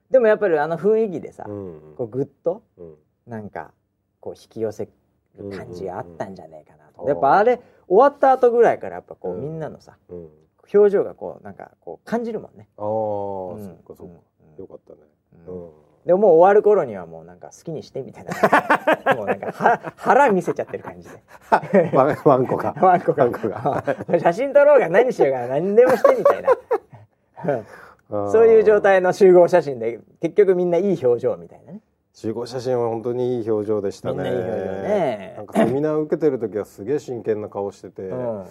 [0.09, 2.95] でもやっぱりあの雰囲気でさ、うんこうグッとうん。
[3.27, 3.71] なんか
[4.19, 7.03] こう引き寄せる感じがあったんじゃねえかなと、うん。
[7.03, 9.41] うんやっぱあれ終わった後ぐらいからやっぱこう、うん。
[9.41, 10.29] みんなのさうん。
[10.73, 12.67] 表情がこうなんかこう感じるもんね。
[12.77, 13.71] ああそうん。
[13.73, 14.13] っかそっか。
[14.57, 14.63] うん。
[14.63, 14.99] よかったね。
[15.47, 15.69] ううんん
[16.05, 18.33] でももう終わる頃にはもうなんか好きにしてみたいな。
[19.15, 21.19] もうなんか腹腹見せちゃってる感じで。
[22.23, 22.75] ワンコが。
[22.79, 23.27] ワンコが。
[23.29, 23.83] が。
[24.19, 28.31] 写真撮ろうが何しようが何でもしてみたいな。
[28.31, 28.81] そういう状。
[28.81, 31.79] 態の集合写真で結局みんないい表情みたいなね。
[32.13, 34.15] 集合写真は本当にいい表情でしたね。
[34.15, 35.33] みんないい表情ね。
[35.37, 38.45] なんかセミナー受けてる時はすげえ真剣な顔してて、うん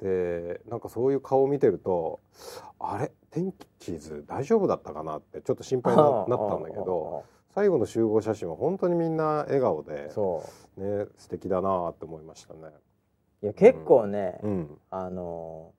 [0.00, 2.20] でなんかそういう顔を見てると
[2.78, 3.12] あれ？
[3.30, 10.10] 天気キーズ大丈夫だったかなってちょっと心配にな なったんだけど最後の集合写真は本当にみんな笑顔で
[10.76, 12.60] ね素敵だなって思いましたね。
[13.42, 14.78] いや結構ね、うん。
[14.90, 15.72] あの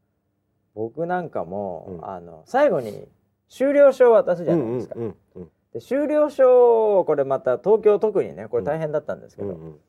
[0.75, 2.05] 僕なんかも、うん。
[2.05, 3.07] あの最後に
[3.49, 5.51] 終了証を渡すじゃないですか、うんうん。
[5.73, 9.79] で終了証をこれまた東京特にねこれ大変だったんですけど、うんうん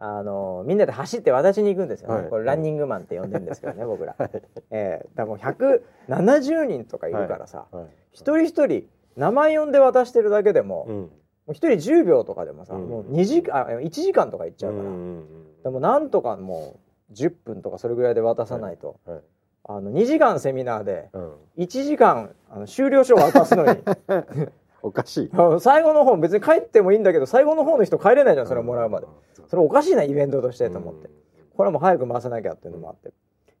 [0.00, 2.30] あのみんなで走って渡しに行くんですよね、はい。
[2.30, 4.30] これランニングマンって呼んでるんですけどね、 僕ら、はい。
[4.70, 7.86] えーだからもう170人とかいるからさ、はい。
[8.12, 10.96] 一人一人名前呼んで渡してるだけでも、うん。
[10.96, 11.10] も
[11.48, 12.88] う一人10秒とかでもさ、うん。
[12.88, 15.24] もう2時間あ1時間とかいっちゃうから、ん
[15.64, 16.76] でもなんとかも
[17.10, 19.20] う10分とかそれぐらいで渡さないと、はい。
[19.64, 21.32] あの2時間セミナーでうん。
[21.56, 23.78] 1時間あの終了書を渡すのに。
[24.80, 25.30] おかしい。
[25.58, 29.08] 最後の方別に帰ってもいいんだけど最後の方の人帰れないじゃんそれもらうまで、
[29.48, 31.08] それおかしいなイベントとしてと思って、
[31.56, 33.12] これはもう早く回さなきゃっていうのもあって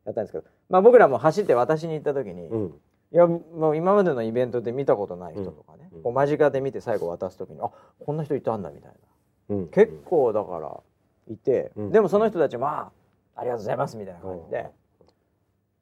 [0.04, 2.74] やったんですけど、まあ、僕らも走って渡しに行った時に、いうん。
[3.10, 6.02] やもう今までのイベントで見たことない人とかね、うん。
[6.02, 8.92] こう間近で見て最後渡す時にあこんな人いたんだみたい
[9.48, 9.56] な。
[9.56, 9.68] うん。
[9.68, 10.80] 結構だから
[11.32, 11.90] いて、うん。
[11.90, 12.92] でもその人たちもあ
[13.34, 14.70] ありがとうございますみたいな感じで、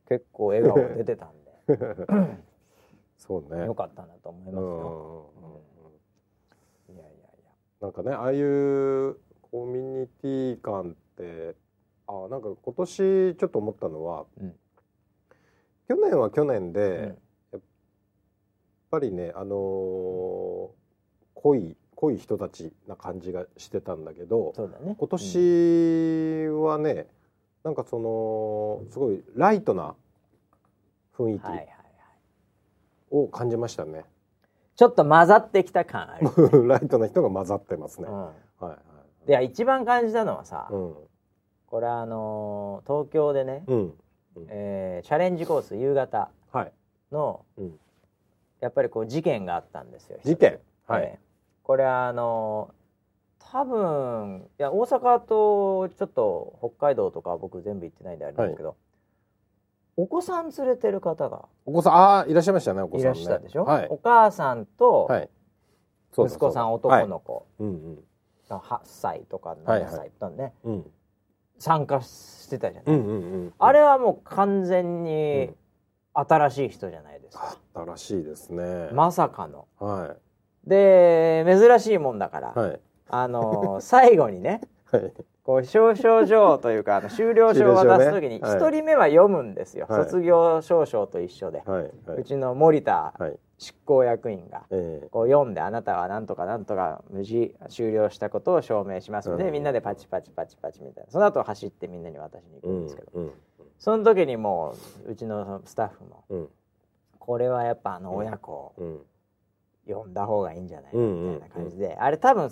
[0.08, 1.78] 結構笑顔出てたんで。
[3.18, 3.66] そうね。
[3.66, 5.30] よかったなと思いますよ。
[6.90, 7.10] いやいやい
[7.80, 9.16] なんかねああいう
[9.50, 11.54] コミュニティ感って
[12.06, 12.96] あなんか今年
[13.36, 14.54] ちょっと思ったのは、うん
[15.88, 16.96] 去年は去年で、や、
[17.52, 17.60] やっ
[18.90, 20.68] ぱりねあのー
[21.36, 27.06] 濃い濃い人たちな感じがしてたんだけどだね今年はね、
[27.62, 29.94] なんかそのすごいライトな
[31.16, 31.68] 雰囲うんはいはいはい
[33.10, 34.04] 気を感じましたね。
[34.76, 36.28] ちょっと混ざってきた感ある、
[36.68, 38.08] ライトな人が混ざってますね。
[38.08, 38.78] うん、はいはい。
[39.26, 40.94] で一番感じたのはさ、うん。
[41.66, 43.94] これあのー東京でね、うん。
[44.48, 46.72] えーチャレンジコース夕方はい。
[47.12, 47.78] の、うん。
[48.60, 50.58] やっぱりこう事件があったんですよ事件？
[50.86, 51.02] はい。
[51.02, 51.26] えー
[51.62, 52.76] これあのー
[53.52, 58.74] 多分いや大阪とちょっと北海道とかは僕全部行ってないんであれなんですけど、
[59.96, 63.18] お子さん連れてる方がお子さんああいらっしゃいましたねお子いさんね。
[63.18, 63.86] らっしゃったでしょ、はい。
[63.88, 65.08] お母さんと
[66.18, 67.44] 息子さん男の子、はい。
[67.60, 68.04] うんうん
[68.54, 70.90] 8歳とかはい7歳とね、うん
[71.58, 73.06] 参加してたじゃない、うん。
[73.06, 73.52] うんうん。
[73.58, 75.54] あれはもう完全うにん。
[76.12, 78.88] 新しい人じゃないですか、あったらしいですね。
[78.92, 79.66] まさかの。
[79.78, 80.16] は
[80.66, 82.80] で珍しいもんだから、いはい。
[83.08, 85.12] あのー 最後にねはい。
[85.44, 88.68] こう表彰状というかあの修了証を渡す時に終了証ね。
[88.68, 90.04] 一人目は読むんですよ、はい。
[90.04, 91.82] 卒業証書と一緒で、はい。
[91.82, 91.92] はい。
[92.18, 93.38] うちの森田はい。
[93.58, 95.08] 執行役員がええ。
[95.08, 99.52] こう読んであなたはなんとかなんとか無事終了したことを証明しますので、うん。
[99.52, 101.10] みんなでパチパチパチパチみたいな。
[101.10, 103.32] その後走ってみんなに渡しに行くうんんですけど、うん
[103.78, 104.74] その時にも
[105.06, 106.48] ううちのスタッフもうん。
[107.18, 109.00] これはやっぱあのうん親子をうん。
[109.86, 112.50] 呼んだ方がいいんじゃないかうんみたいな感じで、あれ多分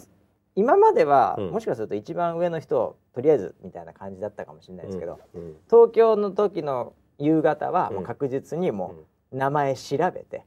[0.56, 1.50] 今までは、うん。
[1.50, 5.56] もしかすると一番上の人をとりあえずみたいな感じだったかもしれないですけど、うん。
[5.68, 9.04] 東京の時の夕方はもううん確実にもう
[9.34, 10.44] 名前調べて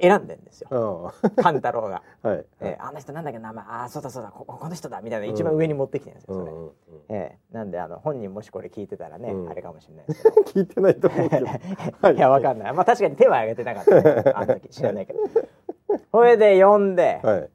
[0.00, 1.12] 選んでんですよ。
[1.36, 2.02] 勘 太郎が。
[2.22, 2.46] はい。
[2.60, 3.64] えーあの人なんだっけ名前。
[3.64, 4.30] ああそうだそうだ。
[4.30, 6.52] ここの人だみたいな一番上に持ってきてるんですよ、それ。
[6.52, 6.70] うん
[7.10, 9.48] えーなんであの本人もしこれ聞いてたらね、うん。
[9.50, 10.40] あれかもしれないですけど。
[10.42, 11.46] 聞いてないと思うけど。
[12.00, 12.16] はい。
[12.16, 12.72] いやわかんない。
[12.72, 14.32] まあ確かに手は挙げてなかったね。
[14.34, 14.68] あの時。
[14.70, 15.18] 知らないけど。
[16.10, 17.50] それで呼んで、はい。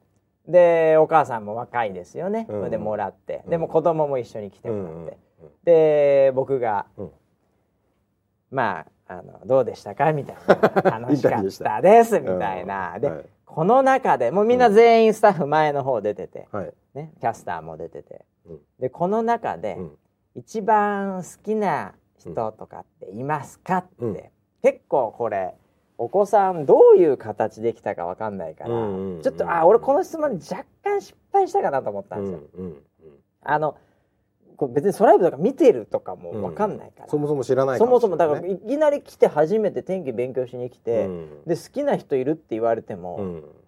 [0.46, 3.50] でお母さんも若いですよね、うんそれでもらって、うん。
[3.50, 5.18] でも子供も一緒に来てもらって、
[5.64, 7.10] で僕が、うん。
[8.50, 10.12] まああのどうでしたか？
[10.12, 10.54] みたいな。
[10.98, 12.18] 楽しかったたです。
[12.20, 13.16] みたいな、で、うん。
[13.16, 13.26] はい。
[13.44, 16.72] この中でもうみんな全員スタッフ前の方出てて、はい。
[16.94, 18.24] ね、キャスターも出てて。
[18.48, 18.60] うん。
[18.80, 19.98] でこの中で、うん。
[20.34, 24.14] 一番好きな人とかっていますかって、うん。
[24.62, 25.54] 結構これ
[25.98, 29.22] お子さんどういう形できたかわかんないから、うんうんうん。
[29.22, 32.40] ちょっとあ俺この質問に若干失敗したかなと思ったんですよ。
[32.54, 32.82] うんうん。
[33.42, 33.76] あの
[34.56, 41.44] こう別にソライブとか見てるとかもわかんないから、そもそも知らないそもそもだからねいきなり来て初めて天気勉強しに来て、うん。
[41.46, 43.16] で好きな人いるって言われても、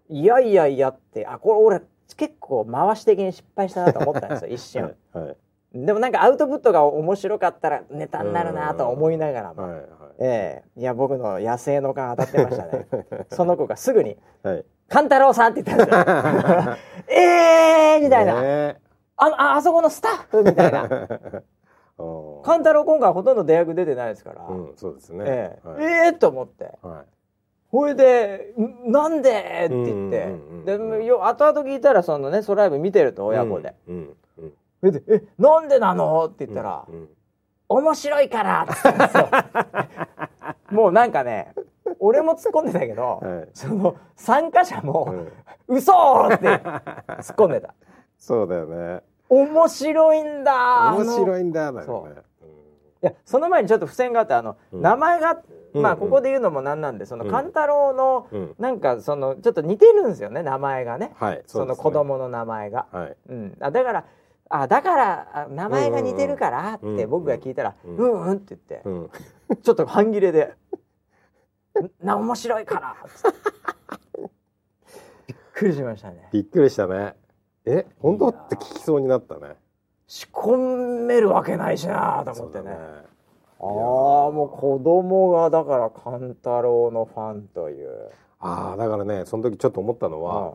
[0.08, 0.16] うん。
[0.16, 1.82] いやいやいやってあこれ俺
[2.16, 4.82] 結構回し的に失敗したなと思ったんですよ 一瞬。
[5.12, 5.36] はいはい。
[5.74, 9.82] でもなんかアウトプットが面白かったらネタになるなとは思いながらも、はいはい。
[10.20, 10.80] ええ。
[10.80, 12.86] いや僕の野生の感当たってましたね。
[13.30, 16.76] その子がすぐにはい「勘太郎さん」って言ったんですよ。
[17.14, 18.87] ええみたいな、ね
[19.18, 20.88] あのああそこのスタッフみたいな。
[22.44, 25.24] 勘太郎今回ほとんど出役出てないですから、うんそうですね。
[25.26, 25.68] ええ。
[25.68, 25.84] はい。
[25.84, 26.72] ええと思って。
[26.80, 27.04] はい。
[27.70, 29.30] ほいで「んなんで?」
[29.66, 30.32] って言って、うん
[30.70, 33.74] うんうんうんでよ後々聞いたらそのねソライブ見てると親子で。
[33.88, 37.08] うんうん「それでえなんでなの?」って言ったら「うん
[37.68, 41.52] 面白いから」って言ったん もうなんかね
[41.98, 43.48] 俺も突っ込んでたけど、はい。
[43.52, 45.08] その参加者も
[45.68, 45.92] うん「嘘!」
[46.32, 47.74] って突っ込んでた
[48.18, 49.02] そうだよね。
[49.28, 51.82] 面白いんだ面い白いんだよね。
[53.00, 54.82] いやその前にちょっと付箋があってあの、うん。
[54.82, 55.42] 名前が
[55.74, 55.98] まあうん。
[55.98, 57.30] ここで言うのもなんなんでそのうん。
[57.30, 58.54] 勘太郎のうん。
[58.58, 61.12] なんかそのちょっと似てるんですよね名前がね。
[61.16, 61.42] はい。
[61.46, 62.86] その子供の名前が。
[62.90, 63.16] はい。
[63.28, 64.04] うん、あだから
[64.50, 68.22] あだからあ名前が似てるからって僕が聞いたら「ううんん。
[68.28, 69.10] うん」って言ってうん。
[69.62, 70.54] ちょっと半切れで
[72.02, 73.38] 「な面白いから」っつって。
[75.54, 76.28] くりしましたね。
[76.32, 77.14] びっくりしたね
[77.70, 79.56] え本当って聞きそうになったね。
[80.06, 82.64] 仕込めるわけないしなと思ってね。
[82.64, 82.74] そうだ
[83.60, 88.10] ああもう子供がだから勘太郎のファンという。
[88.40, 90.54] ああだからねその時ちょっと思ったのは、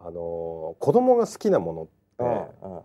[0.00, 0.06] うん。
[0.08, 0.14] あのー
[0.78, 2.80] 子供が好きなものって、うんうん。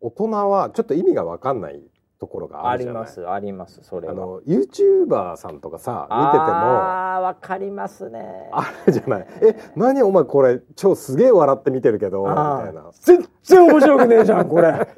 [0.00, 1.82] 大人はちょっと意味が分かんない
[2.24, 3.02] ところがあありるじゃない？
[3.02, 4.12] ますありますそれは。
[4.14, 6.44] あの YouTuber さんとかさ見てても。
[6.44, 8.48] ああわかりますね。
[8.52, 9.26] あるじゃない？
[9.42, 10.02] え何？
[10.02, 12.32] お前これ超すげえ笑って見てるけどみた
[12.70, 12.90] いな。
[13.02, 14.72] 全然面白くねえじゃんこれ。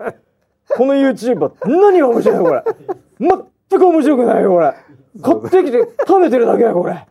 [0.77, 2.65] この YouTuber 何が面白いのこれ。
[3.19, 4.75] 全く面白くないよこれ。
[5.23, 7.07] 買ってきて食べてるだけだよこれ。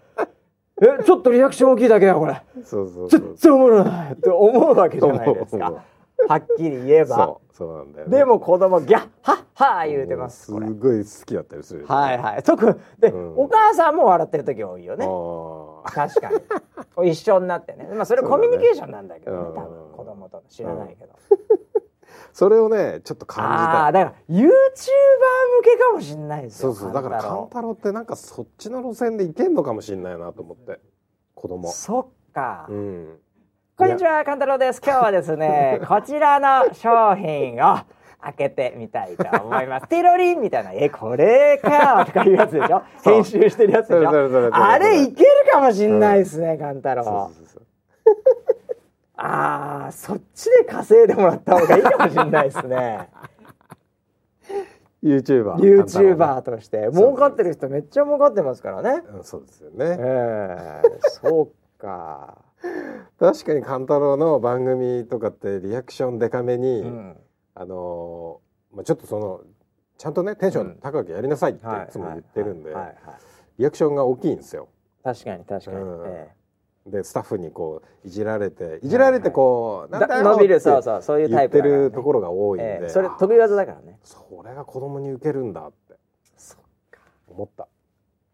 [0.81, 2.41] えちょっとリアクション大きいだけだよこれ。
[2.63, 3.21] そうそうそう。
[3.21, 5.73] 全然おもろないって思うわけじゃないですか
[6.27, 7.15] はっきり言えば。
[7.15, 8.17] そうそうなんだよね。
[8.17, 12.43] でも子供ギャッハッハー言うてますすごい好きだったりするはいはい。
[12.43, 13.37] 特で、うん。
[13.37, 15.05] お母さんも笑ってる時多いよね。
[15.05, 16.29] あ確か
[16.99, 17.11] に。
[17.11, 17.89] 一緒になってね。
[17.93, 19.37] まあそれコミュニケーションなんだけどね。
[19.37, 21.15] ね多分子供との知らないけど、ー
[22.33, 23.83] それをねちょっと感じた。
[23.83, 24.51] ああだから YouTuber 向
[25.63, 26.73] けかもしんないですよ。
[26.73, 26.93] そうそう。
[26.93, 30.81] だから勘太郎ってなんかそっちの路線でいけんのかもしれないなと思って。
[31.33, 31.69] 子供。
[31.69, 33.19] 郎そっか、うん
[33.77, 34.81] こんにちは勘太郎です。
[34.81, 37.77] 今日はですね こちらの商品を
[38.21, 39.87] 開けてみたいと思います。
[39.89, 42.81] ティロリンみたいなえこれかとかいうやつでしょ？
[43.03, 44.49] 編集してるやつでしょ？
[44.53, 47.03] あれいけるかもしんないですね勘太郎。
[47.03, 47.65] そう
[49.17, 53.09] ああそっちで稼いでもらった方がいいかもしれないですね。
[55.03, 56.89] YouTuber YouTuber として。
[56.93, 59.03] 儲かってる人めっちゃ儲かってますからね。
[59.15, 60.81] うんそうですよえねえ。
[61.01, 62.37] そうか
[63.19, 67.17] 確かに勘太郎の番組とかってリアクションデカめに、うん。
[67.55, 69.41] あのーまあ、ちょっとその
[69.97, 72.75] ちゃんとねテンション高くやりなさいっていはいつも言ってるんで、
[73.57, 74.67] リアクションが大きいんですよ。
[75.03, 76.03] 確かに確かに、うん。
[76.07, 76.35] え
[76.87, 81.83] でスタッフにこういじられていじられてこう、伸びるってそうそうそういうタ言ってイプだからね。
[81.85, 83.97] るところが多いんで、ええそれ得意技だからね。
[84.03, 85.95] それが子供に受けるんだって。
[86.35, 86.59] そっ
[86.91, 86.99] か。
[87.27, 87.67] 思った。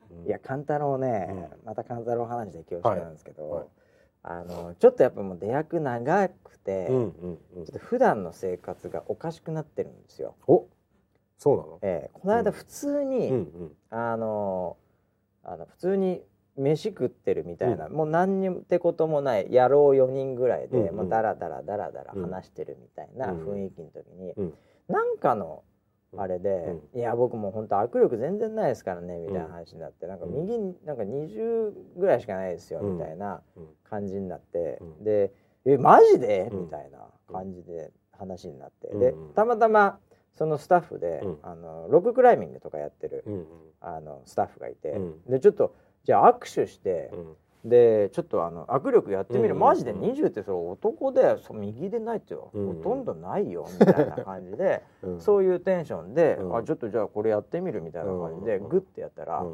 [0.10, 0.26] うん。
[0.26, 3.68] いや勘太郎ね、うまた勘太郎話で恐縮なんですけど、はいはい
[4.24, 7.66] あのちょっとやっぱもう出役長くて、うんうんうん。
[7.66, 10.36] ちょっと普段の生活がおかしくなってるんですよ。
[10.48, 10.68] お
[11.38, 11.80] そうなの？
[11.82, 12.10] ええ。
[12.14, 13.72] この間普通に、うんうん。
[13.90, 14.78] あの
[15.44, 16.22] あの普通に
[16.56, 20.96] 飯食ってるみたいな、もう何にもってこともない野郎4人ぐらいで、うんうん。
[20.98, 22.30] もうダラダラダラダラうん。
[22.30, 23.46] 話してるみたいなうん。
[23.46, 24.54] 雰囲気の時に、うん。
[24.88, 25.64] なんかの
[26.18, 32.98] あれで、いや僕もう本当握力全然ないですからねみたいな話になって、なんか右になんか20ぐらいしかないですよ、うん。
[32.98, 33.68] みたいなうん。
[33.90, 35.04] 感じになって、うん。
[35.04, 35.32] で
[35.66, 36.60] 「えマジで?」うん。
[36.62, 37.00] みたいな
[37.32, 39.00] 感じで話になって、うん。
[39.00, 40.00] でたまたま
[40.34, 41.40] そのスタッフで、うん。
[41.44, 43.46] あのロッククライミングとかやってる、うん。
[43.80, 45.22] あのスタッフがいて、うん。
[45.30, 52.52] でちょっとじゃあ握手してう、んでちょっとあの握力やってみる、うんマジで20ってそれ男でそう右でないってほ
[52.84, 55.20] とんどないよみたいな感じで、 うん。
[55.20, 56.58] そういうテンションで、うん。
[56.58, 59.46] あちょっとじゃあこれやってみるみたいな感じで、うんグッてやったら、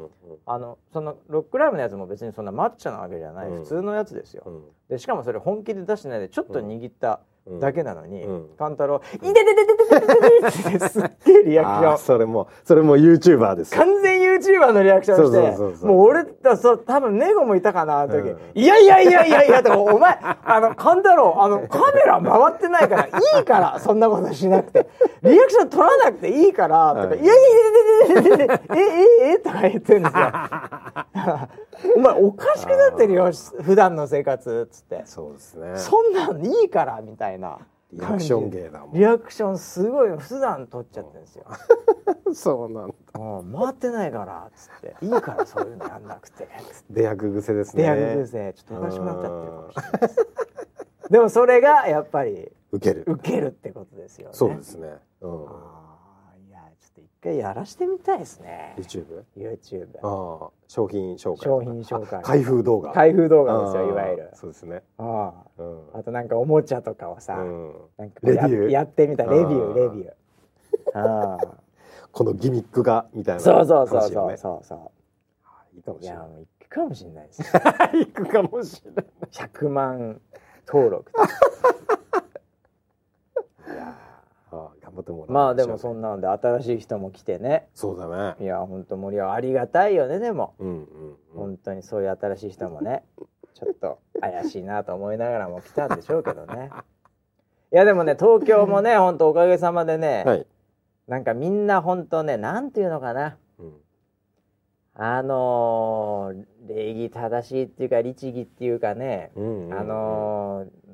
[0.46, 3.56] あのそのロッククライムのやつも別にそんなマッチョなわけじゃない、うん。
[3.56, 4.62] 普通のやつですよ、うん。
[4.88, 7.20] でしかもそれ本気で出してないでちょっと握った
[7.60, 8.26] だけなのに、
[8.58, 24.86] 勘太郎「いでででででででっすっげえリアクションそれもそれも YouTuber です完全 YouTuber のリアクションしてもう俺だそう多分ネゴもいたかなあの時、いやいやいやいやいや」とか「お前あの勘太郎あのカメラ回ってないからいいからそんなことしなくて
[25.22, 30.32] リアクション取らなくていいから」とか「いやいやいやいやいやいやええええとか言ってんですよ
[31.96, 33.30] お前おかしくなってるよ
[33.62, 37.37] 普段の生活っつってそうですねそんなんいいからみたいな
[37.92, 38.92] リアクション芸だもん。
[38.92, 41.46] リアクションすごい普段取っちゃってるんですよ。
[42.34, 42.94] そうなんだ。
[43.14, 44.96] うん回ってないからっつって。
[45.00, 46.48] いいからそういうのやんなくて。
[46.70, 47.82] つって出役癖ですね。
[47.82, 48.52] 出役癖。
[48.54, 50.26] ちょっとおかしくなっちゃってるかもしれないです。
[51.10, 53.04] でもそれがやっぱり受ける。
[53.06, 54.34] 受けるってことですよね。
[54.34, 54.98] そうですね。
[55.22, 58.74] うんあーいやちょっと一回やらしてみたいですね。
[58.78, 62.22] YouTube YouTube ああ商品紹介商品紹介。
[62.22, 62.92] 開封動画。
[62.92, 64.30] 開封動画ですよいわゆる。
[64.34, 64.82] そうですね。
[64.98, 65.78] あうん。
[65.94, 67.72] ああとなんかおもちゃとかをさ、うん。
[67.96, 68.70] なんかやレビュー？
[68.70, 70.98] やってみたレビューレビュー。
[70.98, 71.38] ああ。
[72.12, 73.40] このギミックがみたいな。
[73.40, 74.66] そうそうそうそうそう。
[74.66, 76.28] そういいかもいやしれない。
[76.28, 77.42] もう行くかもしれないです。
[77.42, 77.48] ね
[77.92, 79.06] 行くかもしれない。
[79.30, 80.20] 100万
[80.66, 81.10] 登録
[83.66, 84.07] いやああ
[84.88, 87.68] 頑張ってもらーまあでもそそんなので新しい人も来てね。
[87.74, 88.44] そうだね。
[88.44, 90.54] いや本当森はありがたいよねでも。
[90.58, 91.16] うんうんうん。
[91.34, 93.04] 本当にそういう新しい人もね
[93.54, 96.70] ちょっと怪しいなと思いながらも来たんでしょうけどね。
[97.72, 100.46] いやでもね東京もね 本当おかげさまでね、はい。
[101.06, 103.36] なんかみんな本当ねなんていうのかな。
[103.58, 103.72] うん。
[104.94, 109.74] あのー礼儀正しいっていうか律儀っていうかね、うんうん。
[109.74, 110.87] あのー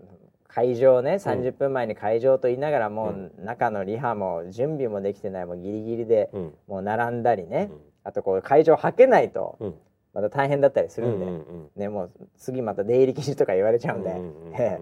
[0.54, 6.54] 会場ね30分前に会場と言いながらもう中のリハも準備もできてないもうギリギリでうん。
[6.68, 7.78] もう並んだりね、うん。
[8.04, 9.74] あとこう会場はけないとうん。
[10.12, 14.80] また大変だったりするんで、うんうんね、もう次また出入り禁止とか言われちゃうんで、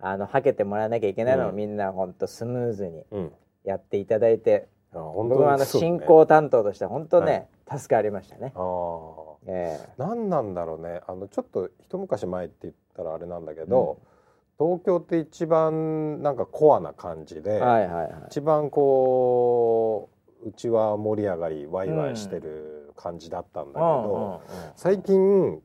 [0.00, 1.56] あのはけてもらわなきゃいけないのをうん。
[1.56, 3.32] みんなほんとスムーズにうん
[3.64, 8.52] やっていただいて、僕はあの進行担当として本当ね、助かりましたね。
[8.56, 11.02] ああえ何なんだろうね。
[11.06, 13.98] あのちょっと一昔前って言ったらあれなんだけど、
[14.60, 18.12] 東京って一番なんかコアな感じで、えはいはいはい。
[18.28, 20.10] 一番こ
[20.44, 25.62] ううちは盛り上がりワイワイしてる感じだったんだけど、うん最近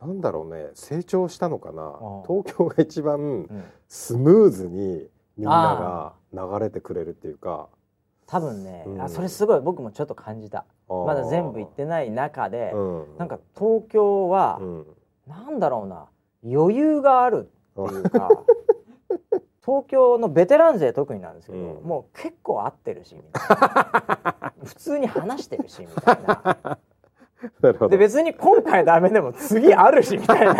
[0.00, 2.22] なんだろうね成長したのかな、うん。
[2.22, 3.64] 東京が一番うん。
[3.88, 7.68] スムーズにみんなが流れてくれるっていうか。
[8.28, 9.02] 多分ね、うん。
[9.02, 10.64] あそれすごい僕もちょっと感じた。
[10.88, 14.86] まだ全部行ってない中で、うん、なんか東京は、うん。
[15.26, 16.06] なんだろうな
[16.44, 17.50] 余裕がある
[17.84, 18.28] っていうか
[19.66, 21.84] 東京のベテラン勢特になんですけど、うん。
[21.84, 24.52] もう結構合ってるしみたいな。
[24.64, 26.78] 普通に話してるしみたいな。
[27.88, 30.54] で別に今回ダメでも次あるしみたいな。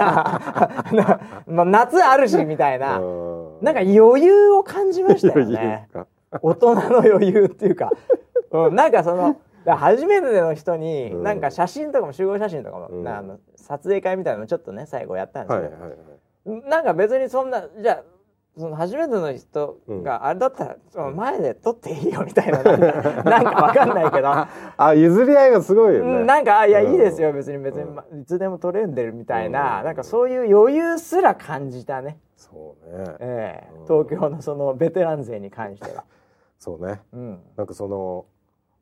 [0.92, 3.58] なまあ夏あるしみたいな、うん。
[3.62, 5.88] なんか余裕を感じましたよね。
[5.92, 6.08] か。
[6.42, 7.92] 大人の余裕っていうか、
[8.50, 11.22] うん、なんかその初めての人に、うん。
[11.22, 13.04] なんか写真とかも集合写真とかも、うん。
[13.04, 15.98] なあの撮影会みたいなのもちょっとね最後やったんですけど、はいはいはい
[16.46, 18.02] なんか別にそんなじゃあ
[18.58, 24.28] その初めての人があれだったら、その前で撮っていいよみたいななんかわかんないけど、
[24.78, 27.94] あ譲り合いがすごいよね、うんなんかあいやうんいいですよ別に別に、うん。
[27.94, 29.84] まいつでも撮れんでるみたいな、うん。
[29.84, 33.16] なんかそういう余裕すら感じたね、そうね。
[33.20, 33.78] ええ。
[33.78, 33.84] うん。
[33.84, 36.04] 東京のそのベテラン勢に関しては、
[36.58, 37.02] そうね。
[37.12, 38.24] うん、なんかその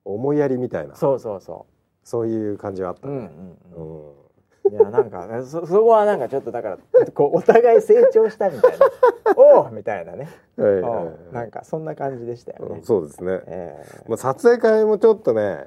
[0.05, 0.95] 思いやりみたいな。
[0.95, 1.67] そうそうそ
[2.05, 3.31] そういう感じはあったう、うんね
[3.75, 4.09] うんうん。
[4.09, 4.24] うん
[4.71, 6.79] いやなんかそそこはなんかちょっとだから
[7.13, 8.87] こうお互い成長したみたいな。
[9.37, 12.77] おおみたいなね、はいはいなんかそんな感じでしたよね。
[12.77, 14.05] うん、そうですね、ええ。
[14.09, 15.67] まあ、撮影会もちょっとね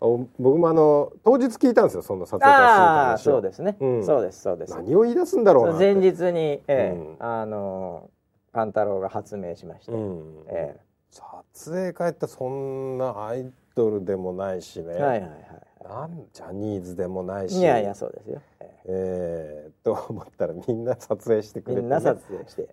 [0.00, 4.04] お僕もあの当日聞いたんですよその撮影会ああそうですね、うん。
[4.04, 4.74] そうですそうです。
[4.74, 7.16] 何を言い出すんだろうな前日に、ええうん。
[7.18, 8.10] あの
[8.52, 10.44] パンタロウが発明しまして、うん。
[10.48, 10.76] え
[11.10, 17.58] 撮影会ってそんなアイドルでもないしね、えはいはいはいなんジャニーズでもないし。
[17.58, 18.82] いやいやそうですよ、ええ。
[18.86, 22.68] えー、と思ったらみんな撮影してくれて、ね、みんな撮影して。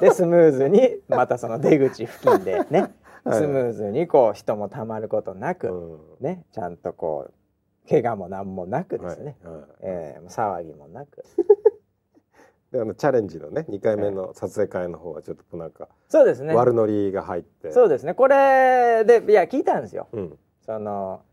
[0.00, 2.92] でスムーズにまたその出口付近でね、
[3.24, 3.38] はい。
[3.38, 6.24] スムーズにこう人もたまることなく、うん。
[6.24, 11.24] ねちゃんとこう怪我も何もなくですね、はいはいええ騒ぎもなく。
[12.70, 16.54] であのチャレンジのね2回目の撮影会の方はちょっとなんかそうですね。
[16.54, 17.72] 悪ノリが入って。
[17.72, 18.14] そうですね。
[18.14, 20.06] これでいや聞いたんですよ。
[20.12, 20.38] うん。
[20.64, 21.27] その、うん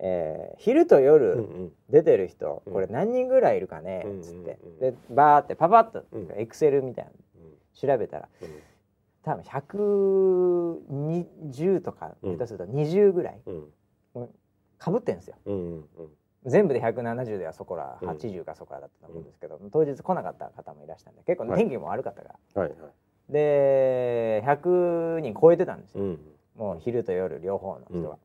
[0.00, 1.72] えー昼とうんう夜ん。
[1.90, 2.72] 出てる人、うん。
[2.72, 4.78] これ何人ぐらいいるかねうんつって、うん。
[4.78, 6.28] でバーってパパッとうん。
[6.36, 7.16] エクセルみたいなの
[7.74, 8.48] 調べたらうん。
[9.22, 13.68] 多分120とかうん下手すると20ぐらいうん。
[14.78, 15.36] かぶってんですよ。
[15.46, 15.84] うんうん
[16.46, 18.08] 全部で170ではそこらうん。
[18.10, 21.60] 80かそこらだったと思うんですけど、当日来なかった方もいらしたんで結構はい。
[21.60, 22.80] 天気も悪かったから、はいはい。
[23.32, 26.20] で100人超えてたんですよ、うん
[26.56, 28.18] もう昼と夜両方の人は、うん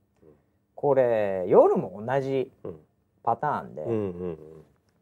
[0.79, 2.79] これ夜も同じうん。
[3.21, 3.85] パターンで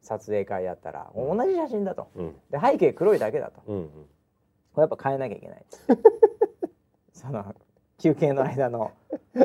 [0.01, 1.37] 撮影会やったらうん。
[1.37, 2.09] 同じ写真だと。
[2.15, 2.35] うん。
[2.49, 3.61] で背景黒いだけだと。
[3.61, 3.91] こ
[4.77, 5.65] れやっぱ変えなきゃいけない。
[7.13, 7.53] その
[7.99, 8.91] 休憩の間の、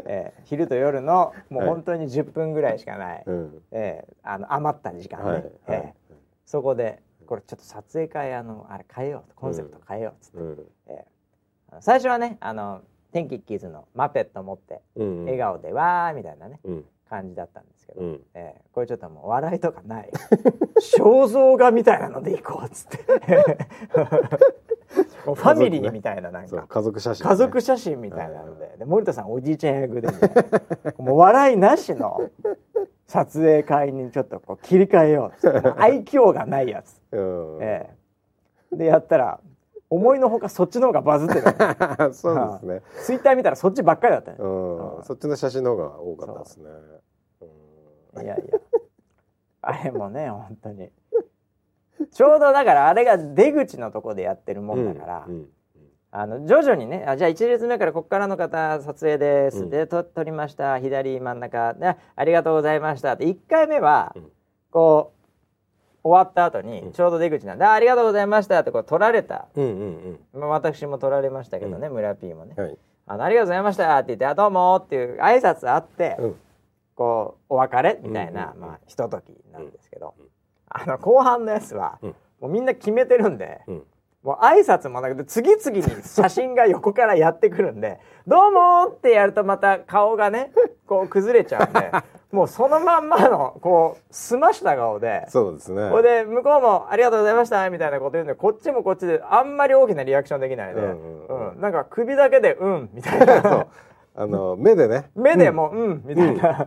[0.06, 1.68] えー昼と夜のもうはい。
[1.68, 3.62] 本当に10分ぐらいしかない、うん。
[3.70, 5.42] えーあの余った時間ね、はい。
[5.42, 5.52] はい。
[5.66, 6.14] えー
[6.46, 10.66] そこでこれちょっと撮影会あのあれ変えようとコンセプト変えようっつって、うん。
[10.86, 12.80] えー最初はねあの
[13.12, 16.84] 天気キッズのマペット持ってうん笑顔でわーみたいなねうん。
[17.08, 18.20] 感じだったんですけど、うん。
[18.34, 20.10] えーこれちょっともう笑いとかない。
[20.80, 22.98] 肖像画みたいなのでいこうっつって。
[25.24, 26.66] ファミリーみたいななんか。
[26.66, 27.28] 家族写真ね。
[27.30, 28.76] 家族写真みたいなので。
[28.78, 30.30] で森田さんおじいちゃん役でみたい
[30.98, 31.04] な。
[31.04, 32.30] もう笑いなしの
[33.06, 37.58] 撮影会にちょっとこう切り替えようう愛嬌がないやつ、うん。
[37.60, 37.90] え
[38.72, 38.76] え。
[38.76, 39.38] でやったら
[39.92, 41.52] 思いのほかそっちの方がバズってた
[42.14, 42.82] そうですね。
[43.04, 44.38] ツイッター見たらそっちばっかりだったね。
[44.40, 45.04] うん。
[45.04, 46.70] そっちの写真の方が多かったですね。
[48.14, 48.20] う。
[48.20, 48.58] んいやいや。
[49.60, 50.90] あれもね本当に。
[52.10, 55.48] ちょうどだからあれが出口のとこでやってるもんだから、うん
[56.14, 59.70] あの徐々にねあじゃあ1列目からここからの方撮影です、うん。
[59.70, 60.78] でと撮りました。
[60.78, 61.72] 左真ん中。
[61.72, 63.14] でありがとうございました。
[63.14, 64.32] って1回目は、うん。
[64.70, 65.21] こう
[66.04, 66.92] 終わった後にうん。
[66.92, 72.78] ちょうど出口なんで、あありがとうございましたってこう撮られた、うんうんまあ、私も撮られましたけどね、村 P もね、うんはい。
[73.06, 76.36] あのありがとうございましたって言ってあどうもっていう挨拶あって、うん。
[76.94, 80.26] こうお別れみたいな、うんまあひとときなんですけど、うん。
[80.68, 82.14] あの後半のやつは、うん。
[82.40, 83.82] もうみんな決めてるんで、うん。
[84.22, 90.52] もう挨拶もなくて次々に写真が横からやってくるんで「どうも!」ってやるとまた顔がね
[90.86, 91.90] こう崩れちゃうんで
[92.32, 95.26] もうそのまんまのこう澄ました顔で。
[95.28, 95.90] そうですね。
[95.90, 101.50] これで向こうも「ありがとうございました」みたいなこと言うんでこっちもこっちであんまり大きなリアクションできないで、ううんうん。
[101.52, 103.26] うんなんか首だけで「うん」みたいそう。
[103.28, 103.66] な
[104.14, 105.10] あの 目でね。
[105.14, 106.66] 目でもう「うん」みたいな、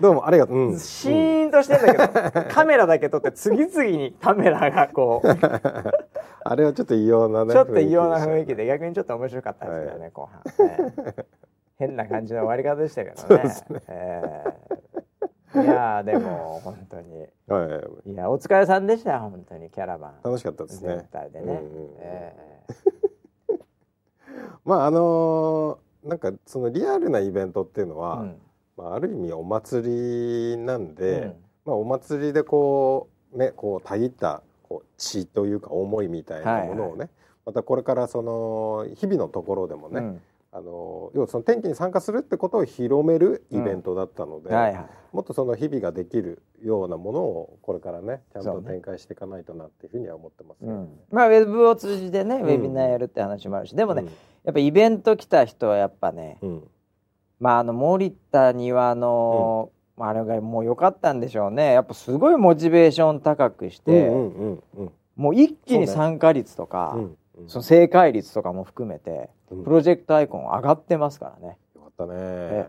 [0.00, 5.28] どうもありがとう、うん、シーンとしてんだけど、カメラだけ撮って次々にカメラがこう、
[6.44, 10.10] あれはちょっと異様なねちょっと異様な雰囲気気で逆にちょっと面白かったですけどね、はい。
[10.12, 11.24] 後半、ええ
[11.78, 13.52] 変な感じの終わり方でしたけどね。
[13.88, 14.22] え
[14.70, 14.91] え
[15.54, 17.26] いやーでも本当に。
[17.46, 17.68] はい。
[17.68, 20.14] はいいやお疲れさんでした本当にキャラバン。
[20.24, 20.96] 楽しかったですね。
[20.96, 21.62] 全体でね。
[24.64, 28.36] まああのーなんかそのリアルなイベントっていうのえは、うん。
[28.76, 31.34] まあ、ある意味お祭りなんで、うん。
[31.64, 37.08] まあ、お祭りでこうねこうたぎったこう血というか思いみたいなものをね、
[37.46, 40.20] またこれからその日々のところでもね、うん
[40.54, 44.86] あの要はその天気に参加するってことを広めるイベントだったので、はいはい。
[45.12, 50.70] もっとその日々ができるようなものをこれからねちゃんと展開していかないとなっていうふうには思ってますね。
[50.70, 52.42] うん、まあウェブを通じてね、ん。
[52.42, 54.08] ウェビナーやるって話もあるしでもね、うん。
[54.08, 54.12] や
[54.50, 56.64] っぱイベント来た人はやっぱね、うん。
[57.40, 61.72] まああの森田庭の、まああれがもう良かったんでしょうね。
[61.72, 69.28] やっぱすごいモチベーション高くして、うんうんうんもう一気に参加率とかうんそ,、の正解率とかも含めてうん
[69.64, 71.58] プロジェクトアイコン上がってますからね。
[71.74, 72.68] よかったね。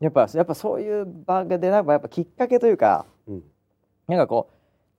[0.00, 3.42] やっぱやっぱそういう場でなんかやっぱきっかけというかうん。
[4.06, 4.48] なんかこ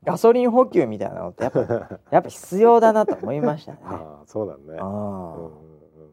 [0.04, 1.60] うガソリン補給みたいなのってやっぱ
[2.12, 3.80] やっぱ必要だなと思いましたね。
[3.86, 4.80] ああそうだね。
[4.80, 4.90] あう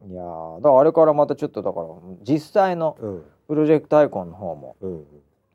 [0.06, 1.86] んーいやーだからあれからまたちょっとだから
[2.22, 3.24] 実際のうん。
[3.48, 5.06] プロジェクトアイコンの方もうんうん。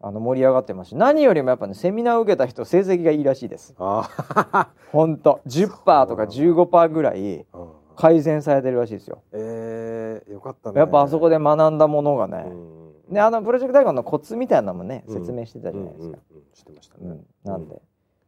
[0.03, 0.89] あの盛り上がってます。
[0.89, 3.75] し何よりもやっぱねセミナーを受けた人成績がいいらしいです。
[3.77, 4.09] あ
[4.53, 4.69] あ。
[4.91, 7.69] ほんと10%とか15%ぐらいうん
[8.01, 9.21] 改善されてるらしいですよ。
[9.31, 10.79] ええよかったね。
[10.79, 12.81] やっぱあそこで学んだものがね、うん
[13.11, 15.19] であのプロジェクトアイコンのコツみたいなのもねうん。
[15.19, 16.43] 説明してたじゃないですか、うんうんうん。
[16.53, 17.01] してましたね。
[17.03, 17.25] うん。
[17.43, 17.81] なんで、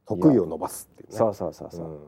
[0.06, 1.18] 得意を伸ばすっていうね。
[1.18, 2.00] そうそうそうそう、ん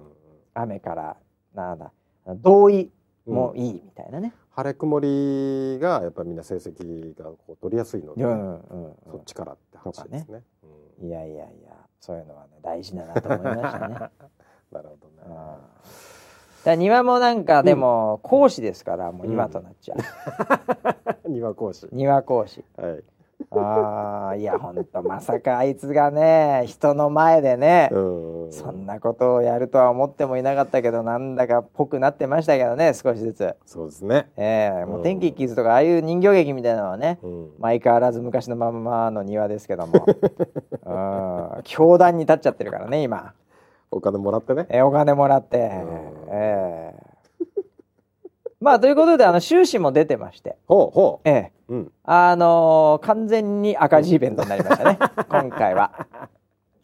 [0.53, 1.17] 雨から
[1.53, 1.91] なんだ。
[2.27, 2.91] 同意
[3.27, 8.95] うんもいいみたいなね、晴れ曇りがやっぱみんな成績がこう取りやすいので、うんうんうん。
[9.09, 10.43] そっちからって話ですね。
[10.63, 11.45] うんいやいやいや
[11.99, 13.95] そういうのはね大事だなと思いましたね。
[14.71, 15.59] なるほどね。
[16.65, 19.95] うんだ庭もなんかでも講師ですから、もう今となっちゃ
[21.23, 21.87] う、 庭講師。
[21.91, 23.03] 庭講師はい。
[23.51, 28.51] ああいやほんとまさかあいつがね人の前でね、うん。
[28.51, 34.29] そんなことをやるとは思ってもいなかったけどなんだかっぽくなってましたけどね少しずつそうですね。
[34.37, 37.49] ええもう天気キッズとかああいう人形劇みたいなのはね、うん。
[37.61, 40.05] 相変わらず昔のままの庭ですけども
[40.85, 43.33] うん教壇に立っちゃってるからね今、
[43.91, 44.67] お金もらってね。
[44.69, 45.61] えお金もらって、ん。
[46.29, 46.95] ええ。
[48.59, 50.57] まあということであの収支も出てまして。
[50.67, 51.51] ほうほええ。
[51.69, 51.75] う。
[51.75, 51.91] うん。
[52.03, 54.97] あのー完全に赤字イベントになりましたね。
[55.29, 55.91] 今回は。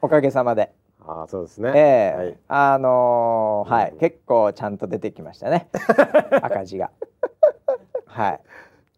[0.01, 0.71] おかげさまで。
[1.05, 1.71] ああそうですね。
[1.75, 2.17] ええ。
[2.17, 2.37] はい。
[2.47, 3.97] あのーはい、うん。
[3.97, 5.69] 結構ちゃんと出てきましたね。
[6.41, 6.91] 赤字が。
[8.05, 8.39] はい。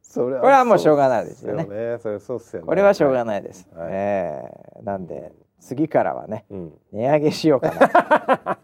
[0.01, 1.97] それこれはもうしょうがないですよね。
[1.99, 2.67] それそうっすよね。
[2.67, 3.25] これはしょうがい。
[3.25, 3.87] ないです、はい。
[3.91, 4.43] え
[4.79, 4.83] え。
[4.83, 5.31] なんで
[5.63, 6.73] 次からはねうん。
[6.91, 8.57] 値上げしようかな、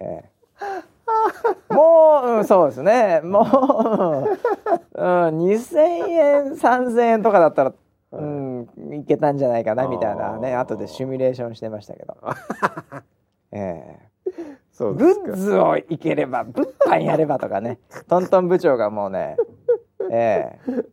[0.00, 1.74] ええ。
[1.74, 3.20] もう、うん、そうですね。
[3.22, 3.48] もう、うん、
[4.94, 5.78] 2,000
[6.08, 7.72] 円3,000円とかだったら、
[8.12, 8.68] うん、
[9.00, 12.16] いけたんじゃないかなみたいなね後でシミュレーションしてましたけど、
[13.52, 14.34] ええ。
[14.72, 17.78] そうグッズをいければ物販やればとかね。
[18.08, 19.36] トントン部長がもうね
[20.10, 20.84] ええ。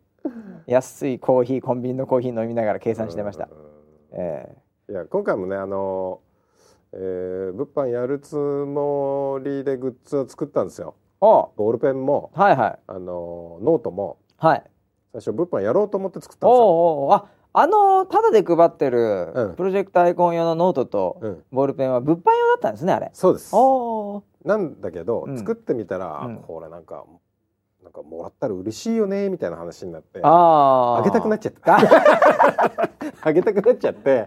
[0.68, 3.71] 安いコーヒーコンビニのコーヒー飲みながら計算してました、うん
[4.12, 4.56] え
[4.90, 6.20] いや今回もねあの、
[6.94, 10.96] えー、物販やるつもりでグッズを作ったんですよ。
[11.20, 12.80] ボールペンもはいはい。
[12.88, 14.18] あのノートも。
[14.38, 14.64] はい。
[15.14, 16.66] 最初物販やろうと思って作ったんですよ。
[16.66, 19.56] おうおうああのタダで配ってるうん。
[19.56, 23.12] プロジェクトアイコン用のノートとうん、ボールペンは物販用だったんですねあれ。
[23.14, 23.56] そうです。
[23.56, 25.38] おおなんだけど、うん。
[25.38, 26.38] 作ってみたら、うん。
[26.38, 27.06] これなんか
[27.94, 31.78] なんかもらったら嬉しいよねみたいな話になってああげたくなっちちゃった。
[33.22, 34.26] あげたくなっちゃっ て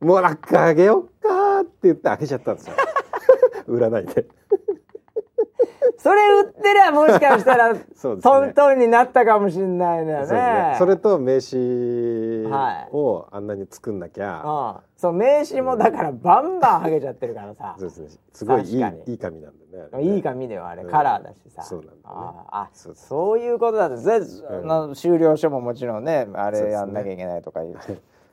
[0.00, 2.74] もうなんかあげよっかって言ってあげちゃったんですよ。
[3.68, 4.26] 売らないで。
[6.06, 8.52] それ売ってりゃもしかしたら そうですトンね。
[8.52, 10.26] トンになったかもしれないのよね。
[10.26, 10.74] そね。
[10.78, 12.88] それと名刺はい。
[12.92, 14.82] をあんなに作んなきゃ、うん。
[14.96, 17.74] そう名刺もだからバンバン剥げちゃってるからさ。
[17.76, 18.08] そうですね。
[18.32, 19.66] すごいいいいい紙なんで
[19.98, 20.02] ね。
[20.14, 20.84] いい紙ではあれ。
[20.84, 20.90] うん。
[20.90, 21.96] カラーだしさ、そうなんだね。
[22.04, 24.18] あそうそういうことだってぜ
[24.50, 24.66] うん。
[24.68, 27.76] の終了書ももちろんねあれやんなきゃいけないとか言う。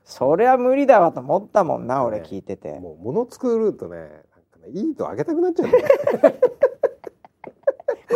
[0.03, 4.21] そりゃ無理だわと思ったもんな俺聞いてて、もう物作るとね
[4.69, 5.85] いいとあげたくなっちゃうんだよ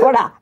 [0.02, 0.34] こら。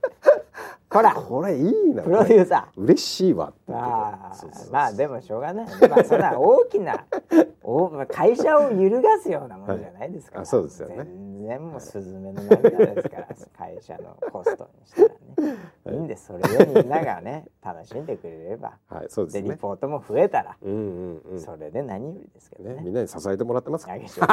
[0.89, 1.13] こら。
[1.13, 2.03] これいいな。
[2.03, 4.31] プロデューサ嬉しいわってーあ
[4.71, 5.89] まあでもしょうがない。
[5.89, 7.05] まあそんな大きな
[7.63, 10.95] お会社を揺るがすようなものじゃないですから、はいあそうですよね。
[10.97, 13.27] 全然もうスズメの涙ですから
[13.57, 15.57] 会社のコストにしたらね。
[15.91, 15.93] い。
[15.95, 16.27] いんです。
[16.27, 18.73] それでみんながね楽しんでくれれば。
[18.87, 21.39] はいそうですでリねポートも増えたら、うんうんうん。
[21.39, 22.75] それで何よりですけどね。
[22.75, 24.27] ねみんなに支えてもらってますあげしょう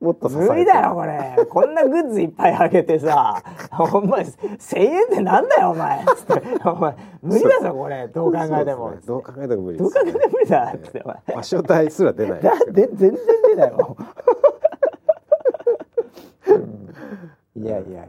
[0.00, 1.46] もっと無理だよこれ。
[1.48, 3.42] こんなグッズいっぱいあげてさ。
[3.78, 6.04] お前1000円ってなんだよお前。
[6.04, 8.08] つってお前無理だぞこれ。
[8.08, 11.36] どう考えても、どう考えても無理どう考えても無理だっつってお前。
[11.36, 13.14] 場所代すら出ないだで全然
[13.50, 13.96] 出ないも
[17.56, 18.06] ん、いやいやいや。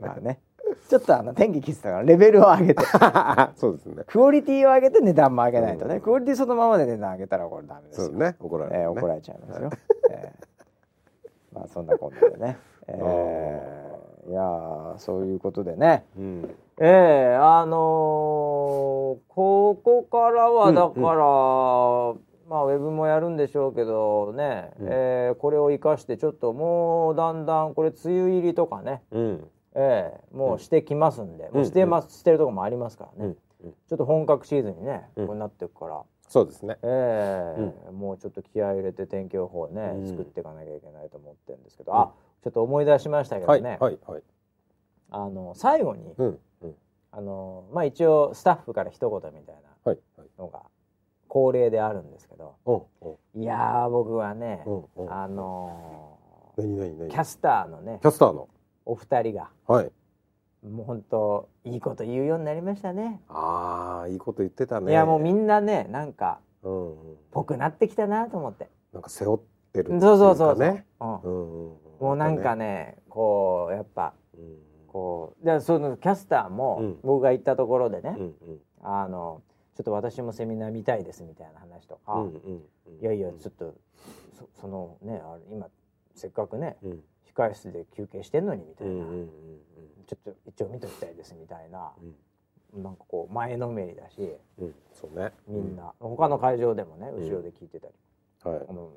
[0.00, 0.40] まあね。
[0.88, 2.82] ちょっとあの天気キスだからレベルを上げて。
[3.56, 4.04] そうですね。
[4.06, 8.06] クオリティを上げて値段も上げないとね、クオリティそのままで値段上げたらこれダメですよ。
[8.06, 8.36] そうね。
[8.40, 8.84] 怒られる、ね。
[8.84, 9.70] えー怒られちゃいますよ。
[10.10, 10.48] えー
[11.52, 12.58] まあそんなこんなでね。
[12.88, 16.04] えーいやーそういうことでね。
[16.18, 16.54] うん。
[16.78, 17.78] えー、あのー
[19.28, 21.16] ここからはだから、
[22.48, 24.86] まあウェブもやるんでしょうけどね、うん。
[24.90, 29.50] えーこれを生かしてちょっともうだんだんこれ梅雨入りとかね、うん。
[29.74, 33.68] えーもうしてきますんで、もうしてます、してるとこもありますからね、うん。
[33.68, 33.72] うん。
[33.72, 35.26] ちょっと本格シーズンにね、うん。
[35.26, 36.02] こうなっていくから。
[36.28, 36.78] そうですね。
[36.82, 37.54] え
[37.88, 37.90] え。
[37.90, 40.06] もうちょっと気合い入れて天気予報ね、うん。
[40.06, 42.12] 作っていかなきゃいけないと思ってるんですけど、あ
[42.44, 44.22] ちょっと思い出しましたけどはいね、はいはい。
[45.10, 46.74] あの最後に、うんうん。
[47.10, 49.54] あのまあ一応スタッフから一言みたい
[49.84, 50.28] はいはい。
[50.36, 50.62] なのが
[51.28, 52.56] 恒例であるんですけど。
[52.64, 54.64] おおいやー僕はね、
[55.08, 56.18] あの
[56.56, 57.08] 何何何？
[57.08, 58.48] ーキャスターのねキャスターの？
[58.84, 59.92] お二人がはい
[60.66, 63.20] もう本当いいこと言うようになりましたね。
[63.28, 64.92] ああいいこと言ってたね。
[64.92, 67.16] いやもうみんなねなんかうんうん。
[67.30, 68.68] ぽくなってきたなと思って。
[68.92, 69.40] なんか背負っ
[69.72, 70.58] てるっていそうそうそうそう。
[70.58, 71.70] ねうんうん。
[71.70, 71.76] うん。
[72.00, 74.56] もうなんかねこうやっぱうん
[74.88, 76.98] こうでそのキャスターもうん。
[77.02, 78.60] 僕が行ったところでね、うんうん。
[78.82, 79.42] あの
[79.76, 83.00] ちょっと私もセミナー見たいですみたいな話とか、うんうんうん。
[83.00, 83.74] いやいやちょっと
[84.34, 85.68] そそのねあれ今
[86.16, 87.00] せっかくねうん
[87.42, 89.28] 控室で休憩してんのにみたいな、うんうんうん
[90.08, 91.92] ちょっと一応見ときたいですみたいな。
[92.72, 92.82] うん。
[92.82, 94.32] なんかこう前のめりだし。
[94.58, 94.74] うん。
[94.94, 95.32] そうね。
[95.46, 97.24] みんな、他の会場でもねうん。
[97.24, 97.92] 後ろで聞いてたり、
[98.42, 98.66] はい。
[98.70, 98.90] あの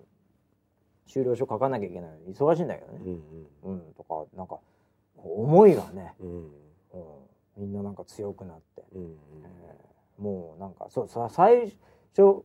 [1.05, 2.99] 終了書書かなきゃいけないのに忙しいんだけどね。
[3.03, 4.57] う、んうんとかなんか
[5.17, 6.29] 思いがね、うん。
[6.29, 6.37] うん。
[6.37, 6.51] うん、
[7.57, 8.85] みんななんか強くなって。
[8.95, 11.73] うんえーもうなんかそうさ最
[12.15, 12.43] 初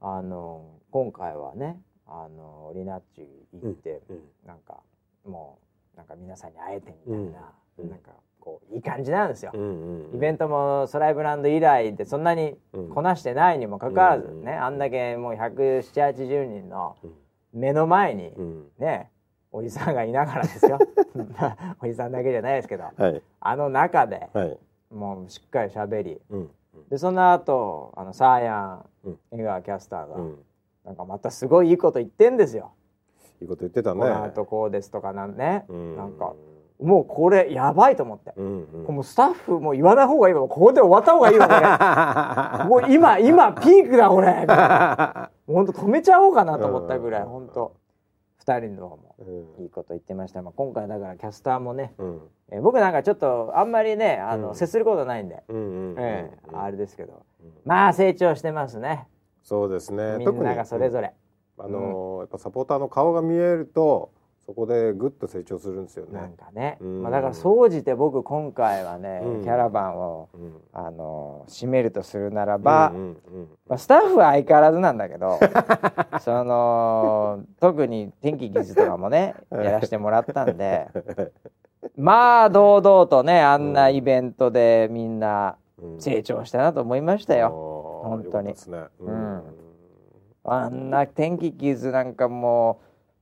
[0.00, 4.20] あの今回はねあのリナッチ行って、うん。
[4.44, 4.80] なんか
[5.24, 5.58] も
[5.94, 7.90] うなんか皆さんに会えてみたいな、うん。
[7.90, 9.50] なんかこういい感じなんですよ。
[9.54, 12.88] うんうんイベントもソライブランド以来でそんなにうん。
[12.90, 17.12] こなしてないにもかかわらずうんね、あんだけもう17080人のうん。
[17.52, 18.68] 目の前にうん。
[18.78, 19.10] ね
[19.50, 20.78] おじさんがいながらですよ。
[21.82, 23.22] おじさんだけじゃないですけどはい。
[23.40, 24.58] あの中ではい。
[24.90, 26.50] もうしっかり喋りうん。
[26.90, 29.18] でその後あのサーヤンうん。
[29.32, 30.38] 江川キャスターが、うん。
[30.84, 32.72] なんかまたすごいいいこと言ってんですよ。
[33.40, 34.00] いいこと言ってたね。
[34.00, 35.96] この後こうですとかなんね、うん。
[35.96, 36.34] なんか
[36.80, 38.94] もうこれやばいと思って、うんうん。
[38.94, 40.42] もうスタッフもう言わない方がいいわ。
[40.42, 41.48] ここで終わった方がいいわ
[42.68, 42.82] これ。
[42.86, 44.46] もう今今ピークだこれ。
[45.46, 47.28] 本当止めちゃおうかなと思ったぐらいうん。
[47.28, 47.72] 本当。
[48.38, 49.62] 二人の方もうん。
[49.64, 52.20] いいこと言ってました、まあ、今回だからキャスターもね、うん。
[52.50, 54.54] えー僕なんかちょっとあんまりねあの、うん。
[54.54, 55.42] 接することないんで、
[56.54, 57.22] あれですけど。
[57.42, 57.52] うん。
[57.64, 59.06] まあ成長してますね。
[59.42, 60.18] そうですね。
[60.18, 61.14] みんながそれぞれれ。
[61.58, 64.10] あのーやっぱサポーターの顔が見えると
[64.48, 67.02] そこでぐっと成長するんですよなんねかね、うん。
[67.02, 69.42] まあ、だから総じて僕今回はね、うん。
[69.42, 70.52] キャラバンをうん。
[70.72, 75.38] あの締めるとするならば、うんうんまあ、スタッフは相変わらずなんだけど
[76.20, 80.88] その特に天気技術とかもねやらせてもらったんで
[81.96, 86.00] まあ堂々とねあんなイベントでみんなうん。
[86.00, 88.00] 成長したなと思いましたよ。
[88.04, 88.48] 本当に。
[88.48, 88.54] ね。
[89.00, 89.42] ううん
[90.52, 92.80] あんな天気技術なんかも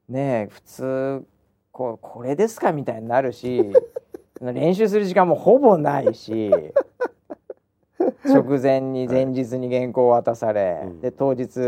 [0.08, 1.26] うね普通
[1.72, 3.72] こうこれですかみたいになるし
[4.40, 6.50] 練習する時間もほぼないし
[8.24, 11.00] 直前に前日に原稿を渡され、うん。
[11.00, 11.60] で当日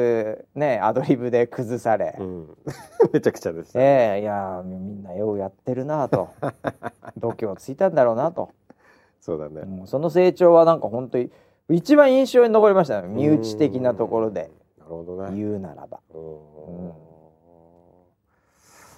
[0.55, 2.57] ねアドリブで崩され、うん。
[3.13, 3.81] めちゃくちゃでした。
[3.81, 6.29] ええいやみんなようやってるなと。
[7.17, 8.51] 度胸ついたんだろうなと、
[9.21, 9.65] そうだね。
[9.65, 11.31] もうその成長はなんか本当に
[11.69, 13.09] 一番印象に残りましたね。
[13.09, 14.43] 身内的なところで。
[14.43, 14.49] な
[14.89, 15.37] るほどね。
[15.37, 16.01] 言うならば。
[16.15, 16.89] うん。
[16.89, 16.93] ん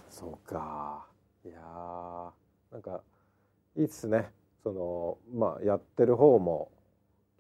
[0.09, 1.07] そうか。
[1.45, 2.31] いやー
[2.73, 3.01] なんか
[3.77, 4.31] いいっすね。
[4.63, 6.71] そのまあやってる方も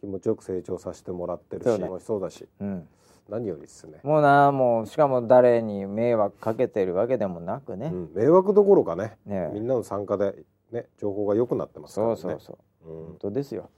[0.01, 2.49] 気持ちよく成長させてもらってるし楽しそうだし。
[2.61, 2.89] うん。
[3.29, 9.17] 何よりですね、もうなもうしかも誰に迷惑かけてるわけでもなくね、うん、迷惑どころかね。
[9.25, 10.35] ねみんなの参加で
[10.73, 12.17] ね情報が良くなってますからね。
[12.17, 12.91] そうそうそう。
[12.91, 13.07] うん。
[13.07, 13.71] 本当ですよ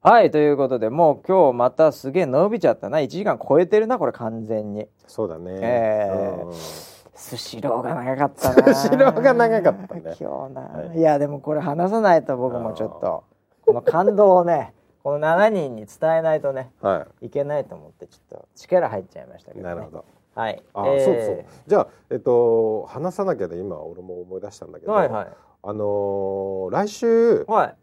[0.00, 2.98] はいということでもう今日またすげえ伸びちゃったな。
[2.98, 4.86] 1時間超えてるなこれ完全に。
[5.08, 6.54] そうだね、えーうん。
[6.54, 8.74] スシローが長かったな。
[8.76, 10.02] スシローが長かったね。
[10.20, 11.00] 今日な、、はい。
[11.00, 13.24] やでもこれ話さないと僕もちょっと
[13.66, 14.72] この感動をね
[15.02, 17.28] この7人に伝えないとねはい。
[17.28, 19.74] けないと思ってちょっと力入っちゃいましたけどね。
[19.74, 20.04] なるほど。
[20.36, 20.62] はい。
[20.74, 21.44] あ、えーそうそう。
[21.66, 25.28] じゃあえっと話さなきゃで今俺も思い出したんだけど、はいはい。
[25.64, 27.74] あのー来週はい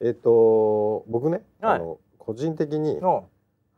[0.00, 1.76] えっと僕ね、はい。
[1.76, 3.28] あの個人的にの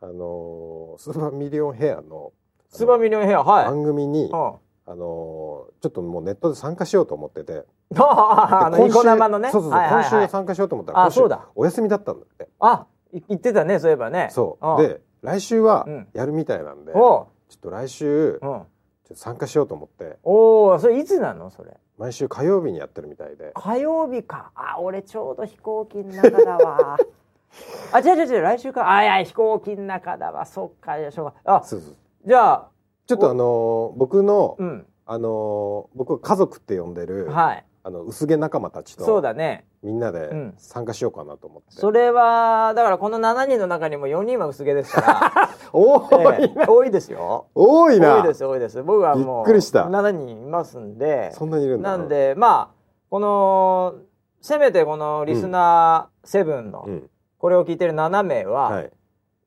[0.01, 2.31] あのースーパーミリオンヘアの
[2.69, 3.65] スーパーミリオンヘアはい。
[3.65, 4.27] 番組に、う。
[4.29, 7.65] んあのーちょっともうネットで参加しようと思ってて。
[7.95, 9.51] あのニで今週コ生のね。
[9.51, 11.09] そうそうそう、今週参加しようと思ったら
[11.55, 12.49] お休みだったんだって。
[12.59, 14.29] あい言ってたねそういえばね。
[14.31, 14.81] そう。
[14.81, 16.07] で来週はうん。
[16.13, 17.27] やるみたいなんで、ちょおっ
[17.61, 18.63] と来週う、うん、ちょっ
[19.09, 20.17] と参加しようと思って。
[20.23, 21.77] おおそれいつなのそれ？
[21.99, 23.51] 毎週火曜日にやってるみたいで。
[23.53, 24.51] 火曜日か。
[24.55, 26.97] あ俺ちょうど飛行機の中だわ。
[27.91, 28.89] あ違う違う違う来週か。
[28.89, 30.45] あいや飛行機の中だわ。
[30.45, 30.97] そっか。
[30.97, 31.95] いやしょうがあそうそう。
[32.25, 32.67] じゃあ
[33.05, 34.87] ちょっとあのー僕の、うん。
[35.05, 37.65] あのー僕は家族って呼んでる、はい。
[37.83, 40.53] あの薄毛仲間たちそうとだねみんなでうん。
[40.57, 45.49] 参加しようかなと思って、それはだからこの7人の中にも4人は薄毛ですから。
[45.71, 45.97] 多
[46.39, 46.65] い、ええ。
[46.67, 47.47] 多いですよ。
[47.55, 48.17] 多いな。
[48.17, 48.83] 多いです多いです。
[48.83, 49.85] 僕はもうびっくりした。
[49.85, 51.31] 7人いますんで。
[51.31, 51.97] そんなにいるんだ。
[51.97, 52.67] なんでまあ
[53.09, 53.95] この
[54.41, 57.09] せめてこのリスナー7のうん。
[57.37, 58.91] これを聞いてる7名は、はい、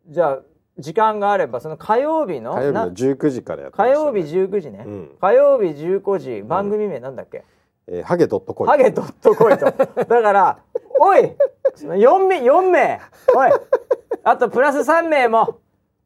[0.08, 0.38] じゃあ
[0.78, 3.84] 時間があればその火曜日のな火曜日の19時からやってね。
[3.84, 5.10] 火曜日19時ね、うん。
[5.20, 7.44] 火曜日19時番組名なんだっけ、
[7.86, 9.64] えーハゲドットコイハゲドットコイと。
[9.66, 9.74] だ
[10.06, 10.58] から
[11.00, 11.32] おい
[11.74, 13.00] その4名4名
[13.34, 13.50] おい
[14.24, 15.60] あとプラス3名も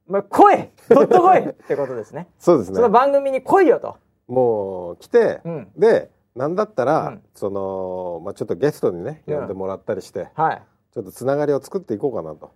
[0.06, 0.56] もう来い
[0.88, 2.28] ドットコイってことですね。
[2.38, 3.96] そうですそのね番組に来いよと、
[4.28, 7.22] もう来て、うん、でなんだったら、うん。
[7.34, 9.38] その、まあ、ちょっとゲストにねうん。
[9.38, 10.62] 呼んでもらったりして、はい。
[10.92, 12.52] ちょっとつながりを作っていこうかなと。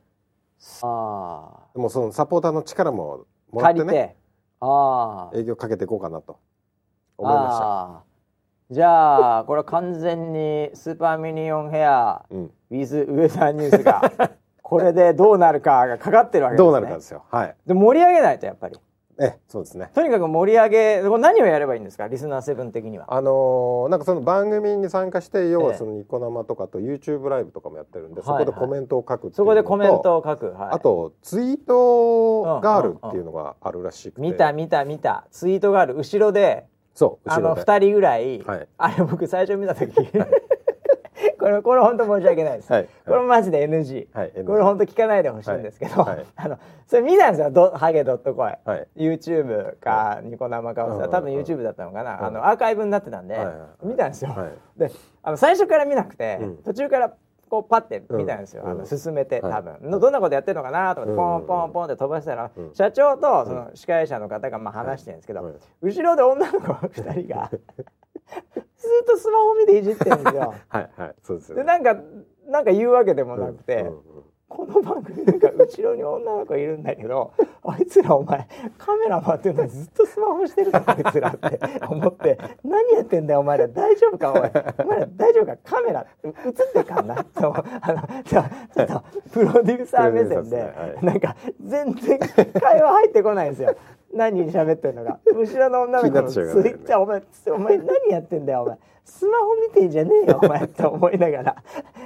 [0.82, 4.16] あでもそのサポーターの力もあもらってね借りて。
[4.60, 6.38] ああ営業かけていこうかなと
[7.16, 8.09] 思いました
[8.70, 14.12] じゃあこれは完全にスーパーミニオンヘアうん、with ウェザーニュースが
[14.62, 16.64] これでどうなるかがかかってるわけですね。
[16.66, 17.24] どうなるかですよ。
[17.32, 17.56] はい。
[17.66, 18.78] で盛り上げないとやっぱり。
[19.18, 19.90] えそうですね。
[19.92, 22.06] とにかく盛り上げこれ何をやればいいんですか？
[22.06, 23.06] リスナーセブン的には。
[23.12, 25.64] あのーなんかその番組に参加して要え。
[25.64, 35.26] えはそのニコ生とかと YouTube ライブとかもやってるんで、そこでコメントを書くそこでコメントを書く、はい、あとツイートがあるっていうのがあるらしくて、見た見た見た。
[35.32, 37.62] ツイートがある後ろでそう後ろで。
[37.62, 38.68] 2人ぐらい、はい。
[38.78, 39.92] あれ僕最初見た時。
[41.38, 42.88] これこれ本当申し訳ないです、はい。
[43.06, 46.16] これマジで NG、はいこれ本当聞かないでほしいんですけど、はい。
[46.16, 46.26] はい。
[46.36, 47.50] あのそれ見たんですよ。
[47.50, 48.88] ドハゲドットコイ、はい。
[48.96, 52.26] YouTube かニコ生か多分 YouTube だったのかな、うん。
[52.26, 53.46] あのアーカイブになってたんで、はい。
[53.46, 53.54] はい。
[53.56, 53.86] はい。
[53.86, 54.78] 見たんですよ、はい。
[54.78, 54.90] で
[55.22, 56.56] あの最初から見なくて、うん。
[56.58, 57.14] 途中から
[57.50, 58.70] こうパッて見たんですよ、うん。
[58.70, 59.52] あの進めてはい。
[59.52, 62.74] 多分、のどんなことやってるのかなと思ってポンポンポンって飛ばしたら、うん。
[62.74, 65.54] 社長とその司会者の方がまあ話してるんですけど、はい。
[65.82, 70.54] 後ろで女の子2人が ずっとスマホ見ていじってるんですよ。
[70.68, 71.14] はいはい。
[71.22, 71.62] そうですよね。
[71.62, 71.96] でなんか
[72.46, 77.32] なんか言うわけでもなくて、うんうんこの番組なんか後ろに女の子いるんだけど
[77.62, 83.68] あいつらお前カメラ回ってるのにずっとスマホしてるぞあいつらって思って何やってんだよお前ら。
[83.68, 85.56] 大丈夫かお前お前ら大丈夫か？
[85.64, 87.22] カメラ映ってっかんな。
[87.22, 89.02] とあのじゃあちょっと
[89.32, 90.68] プロデューサー目線で、ねは
[91.00, 91.06] い。
[91.06, 93.76] なんか全然会話入ってこないんですよ。
[94.12, 95.20] 何に喋ってるのか。
[95.32, 97.22] 後ろの女の子のツイッターお前
[97.54, 98.78] お前何やってんだよお前。
[99.04, 101.56] スマホ見てんじゃねえよお前って思いながら。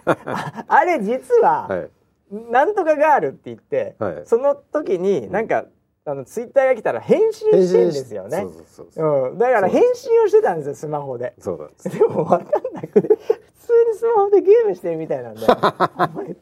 [0.05, 1.91] ああれ実は、はい
[2.31, 4.23] なんとかガールって言って、はい。
[4.25, 5.67] その時になんか、
[6.07, 8.47] あのツイッターが来たら返信してるんですよね。
[8.67, 9.35] そう。
[9.35, 11.33] ん、だから返信をしてたんですよスマホで。
[11.39, 11.89] そうなんです。
[11.89, 16.35] でも分かんなくて普通にスマホでゲームしてるみたいなんで「お前映っ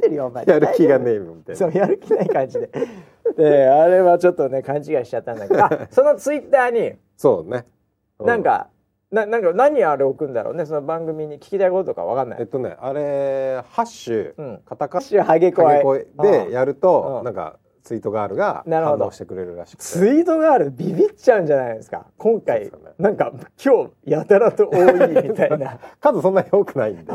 [0.00, 1.56] てるよお前」 やる気がねえみたいな。
[1.56, 2.70] そうやる気ない感じで。
[3.36, 5.64] であれはちょっとね勘違いしちゃったんだけど。
[5.64, 7.66] あそのツイッターにそうね。
[8.18, 8.68] うなんか、
[9.10, 10.66] ななんか何あれ置くんだろうね？
[10.66, 12.40] その番組に聞きたいこととか分かんない。
[12.40, 14.60] えっとねあれハッシュ、うん。
[14.66, 16.06] カタカナハゲ声。
[16.20, 17.24] でやると、うん。
[17.24, 19.84] なんかツイートガールが反応してくれるらしくて。
[19.84, 22.06] ツイートがあるビビっちゃうんじゃないですか？
[22.16, 22.70] 今回、ね。
[22.98, 23.30] なんか
[23.62, 25.78] 今日やたらと多いみたいな。
[26.00, 27.12] 数そんなに多くないんで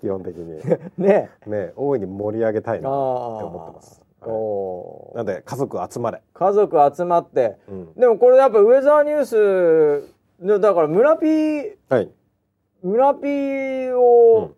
[0.00, 0.60] 基本的に。
[0.98, 1.30] ね。
[1.46, 7.56] ね大いに盛り上げたいなって思ってます、おなんで家族集まれ、家族集まって。
[7.68, 7.94] うん。
[7.94, 12.10] でもこれやっぱウェザーニュースでだから村ピーはい、
[12.82, 14.54] 村ピーうをん、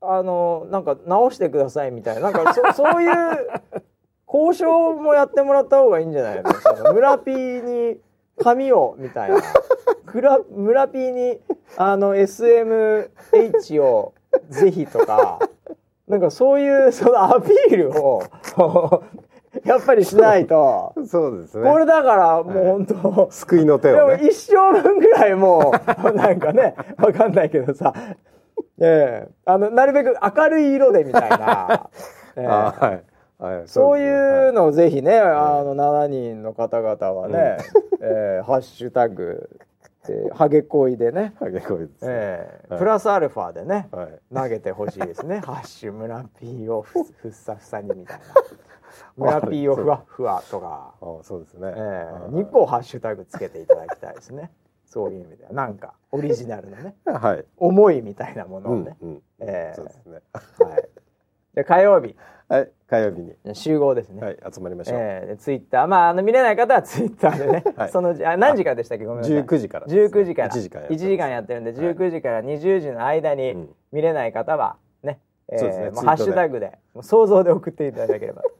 [0.00, 2.30] あのなんか直してくださいみたいな。
[2.30, 3.12] なんかそ そういう
[4.26, 6.52] 交渉もやってもらった方がいいんじゃないの？
[6.52, 8.00] その村 P に
[8.42, 9.36] 紙をみたいな。
[10.50, 11.40] 村 P に
[11.76, 14.14] あの SMH を
[14.50, 15.38] ぜひとか。
[16.08, 18.22] なんかそういうそのアピールを
[19.64, 20.92] やっぱりしないと。
[21.06, 21.70] そうですね。
[21.70, 25.72] これだからもう本当、救いの手でもをね一生分ぐらいも
[26.04, 27.92] う なんかねわかんないけどさ、
[28.78, 29.28] ええ。
[29.44, 31.88] あのなるべく明るい色でみたいな、
[32.36, 32.46] ええ。
[32.46, 33.02] あはい。
[33.38, 37.58] はいそういうののをぜひね、あの7人の方々はね、
[38.00, 39.50] ええハッシュタグ
[40.06, 42.12] でハゲ恋でね、ハゲ恋ですね。
[42.12, 42.20] はい。
[42.22, 44.34] ええプラスアルファでね、はい。
[44.34, 45.40] 投げてほしいですね。
[45.44, 48.24] ハッシュ村 P をふふっさふさにみたいな。
[49.16, 51.68] 村 P をふわふわとか、あそうですね。
[51.68, 54.50] ええはい2個ハッシュタグつけていただきたいですね。
[54.86, 55.52] そういう意味では。
[55.52, 57.44] なんかオリジナルのねはい。
[57.56, 58.96] 思いみたいなものをね。
[59.00, 59.22] うんうん。
[59.40, 59.74] ええ。
[59.74, 60.20] そうですね。
[60.32, 60.88] はい。
[61.54, 62.14] じゃあ火曜日。
[62.48, 62.70] はい。
[62.88, 63.54] 火曜日に。
[63.54, 64.22] 集合ですね。
[64.22, 64.38] はい。
[64.54, 64.98] 集まりましょう。
[65.00, 65.36] ええ。
[65.36, 65.86] ツイッター。
[65.88, 67.90] まああの見れない方はツイッターでね、 はい。
[67.90, 69.04] そのあ何時からでしたっけ？
[69.04, 69.36] ごめんなさい。
[69.42, 70.04] 19時からですね。
[70.22, 70.48] 19時から。
[70.50, 73.74] 1時間やって1時間やってるんで19時から20時の間にうん。
[73.90, 75.18] 見れない方はね、
[75.48, 75.90] えーそうですね。
[75.90, 78.42] もうハッシュタグで想像で送っていただければ。
[78.42, 78.50] と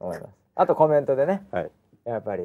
[0.00, 0.32] 思います。
[0.54, 1.70] あとコメントでねはい。
[2.04, 2.44] やっぱり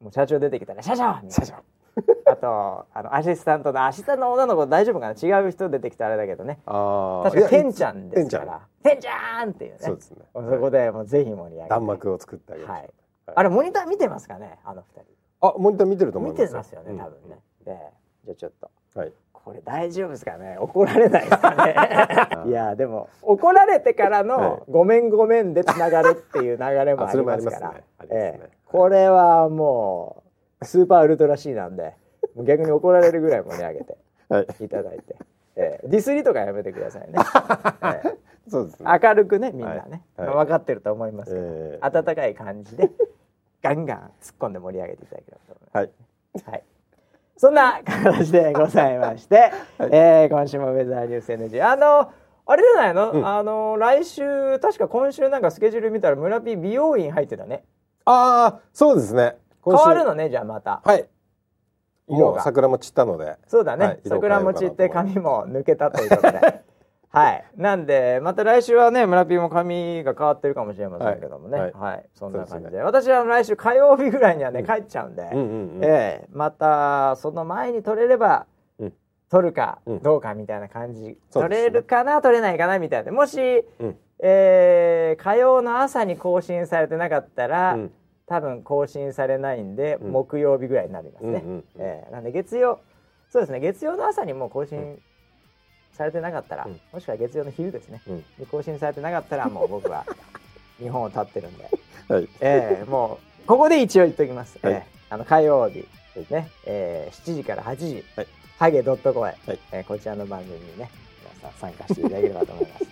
[0.00, 1.54] もう社長出てきたら「社長!」みたいな社長。
[2.30, 5.38] あとあのアシスタントのアシスタントの女の子大丈夫かな？
[5.40, 6.58] 違う人出てきたらあれだけどね。
[6.66, 9.00] ああ確かてんちゃんですから「てん。
[9.00, 9.78] ちゃん!」っていうね。
[9.80, 10.18] そうですね。
[10.34, 11.68] そこでもうぜひ盛り上げて。
[11.70, 12.90] 弾幕を作ってあげましょうはい。
[13.34, 14.58] あれモニター見てますかね？
[14.64, 15.02] あの二
[15.40, 17.92] あモニター見てると人見思いますてますよね多分ね、で
[18.24, 18.70] じゃあちょっと。
[18.96, 19.12] うんはい
[19.46, 20.58] これ大丈夫ですかね？
[20.58, 21.54] 怒られないですか
[22.44, 22.50] ね？
[22.50, 24.26] いやでも怒られてからはい。
[24.26, 27.74] の「ごめんごめん」でつながるっていう流れもありますから。
[28.64, 30.24] これはも
[30.60, 31.94] うスーパーウルトラ C なんで
[32.38, 33.96] 逆に怒られるぐらい盛り上げて
[34.28, 34.46] はい。
[34.64, 35.14] いただいて、
[35.54, 35.86] ええ。
[35.88, 37.14] ディスりとかやめてくださいね、
[37.84, 38.16] ええ。
[38.50, 38.98] そうですね。
[39.00, 40.26] 明るくねみんなね、はい。
[40.28, 40.36] はい。
[40.38, 41.86] 分かってると思いますけど、ええ。
[41.86, 42.90] 温かい感じで
[43.62, 46.44] ガンガン突っ込んで盛り上げていただければと思います。
[46.48, 46.52] はい。
[46.52, 46.64] はい。
[47.36, 51.66] そんな形でございまして、えー今週もウェザーニュース NG。
[51.66, 52.10] あの、
[52.46, 57.64] あれじゃないの、うんあの、来週、確か今週なんかスケジュール見たら村 P 美容院入ってたね。
[58.06, 60.80] ああそうですね変わるのね、じゃあまた。
[60.84, 61.06] はい
[62.08, 63.84] もう桜も散ったのでそうだね。
[63.84, 66.62] はい桜餅って髪も抜けたということで。
[67.16, 67.44] はい。
[67.56, 71.58] なんで、また来週はね、村 P も髪が変わってるかもしれませんけどもね。
[71.58, 71.62] は。
[71.62, 71.70] はい。
[71.70, 72.08] いはい。
[72.14, 72.60] そんな感じで。
[72.64, 72.82] ですね。
[72.82, 75.30] 私は来週火曜日ぐらいにはね、うん帰っちゃうんで。
[75.86, 76.28] ええ。
[76.30, 78.44] またその前に取れれば、
[78.78, 78.92] うん。
[79.30, 80.02] 取るかうん。
[80.02, 81.48] どうかみたいな感じ、うですね。
[81.48, 83.12] れるかな取れないかなみたいな。
[83.12, 83.96] もし、うん。
[84.18, 87.92] えー火曜の朝に更新されてなかったら、うん。
[88.26, 90.12] 多分更新されないんで、うん。
[90.12, 92.12] 木曜日ぐらいになりますね、うええ。
[92.12, 92.80] なんで月曜
[93.30, 93.60] そうですね。
[93.60, 95.00] 月曜の朝にもう更新
[95.96, 96.80] されてなかったら、うん。
[96.92, 98.00] もしくは月曜の昼ですね。
[98.50, 100.04] 更新されてなかったらもう僕は
[100.78, 101.68] 日本を立ってるんで。
[102.08, 102.28] はい。
[102.40, 104.58] ええもうここで一応言っておきます。
[104.62, 104.74] はい。
[104.74, 105.80] ええあの火曜日、
[106.14, 106.26] はい。
[106.30, 108.26] ね、えー、7時から8時、はい。
[108.58, 109.58] ハゲドットコエ、はい。
[109.72, 110.90] えーこちらの番組にね
[111.40, 112.84] 皆さん参加していただければと思います。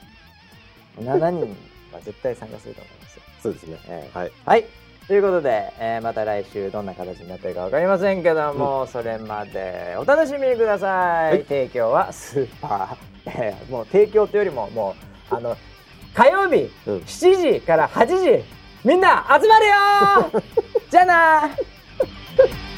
[1.00, 1.56] 7人
[1.92, 3.22] は絶対参加すると思いますよ。
[3.42, 3.78] そうですね。
[3.88, 4.18] ええ。
[4.18, 4.32] はい。
[4.44, 4.64] はい。
[5.06, 11.30] ということで、えーまた来週どんな形になってるかわかりませんけども、それまでお楽しみください。
[11.30, 11.44] はい。
[11.44, 14.94] 提供はスーパー、 えーもう提供というよりもも
[15.30, 15.56] うあの
[16.14, 16.96] 火曜日うん。
[17.00, 18.44] 7時から8時
[18.82, 20.42] みんな集まるよー
[20.90, 22.73] じゃあなー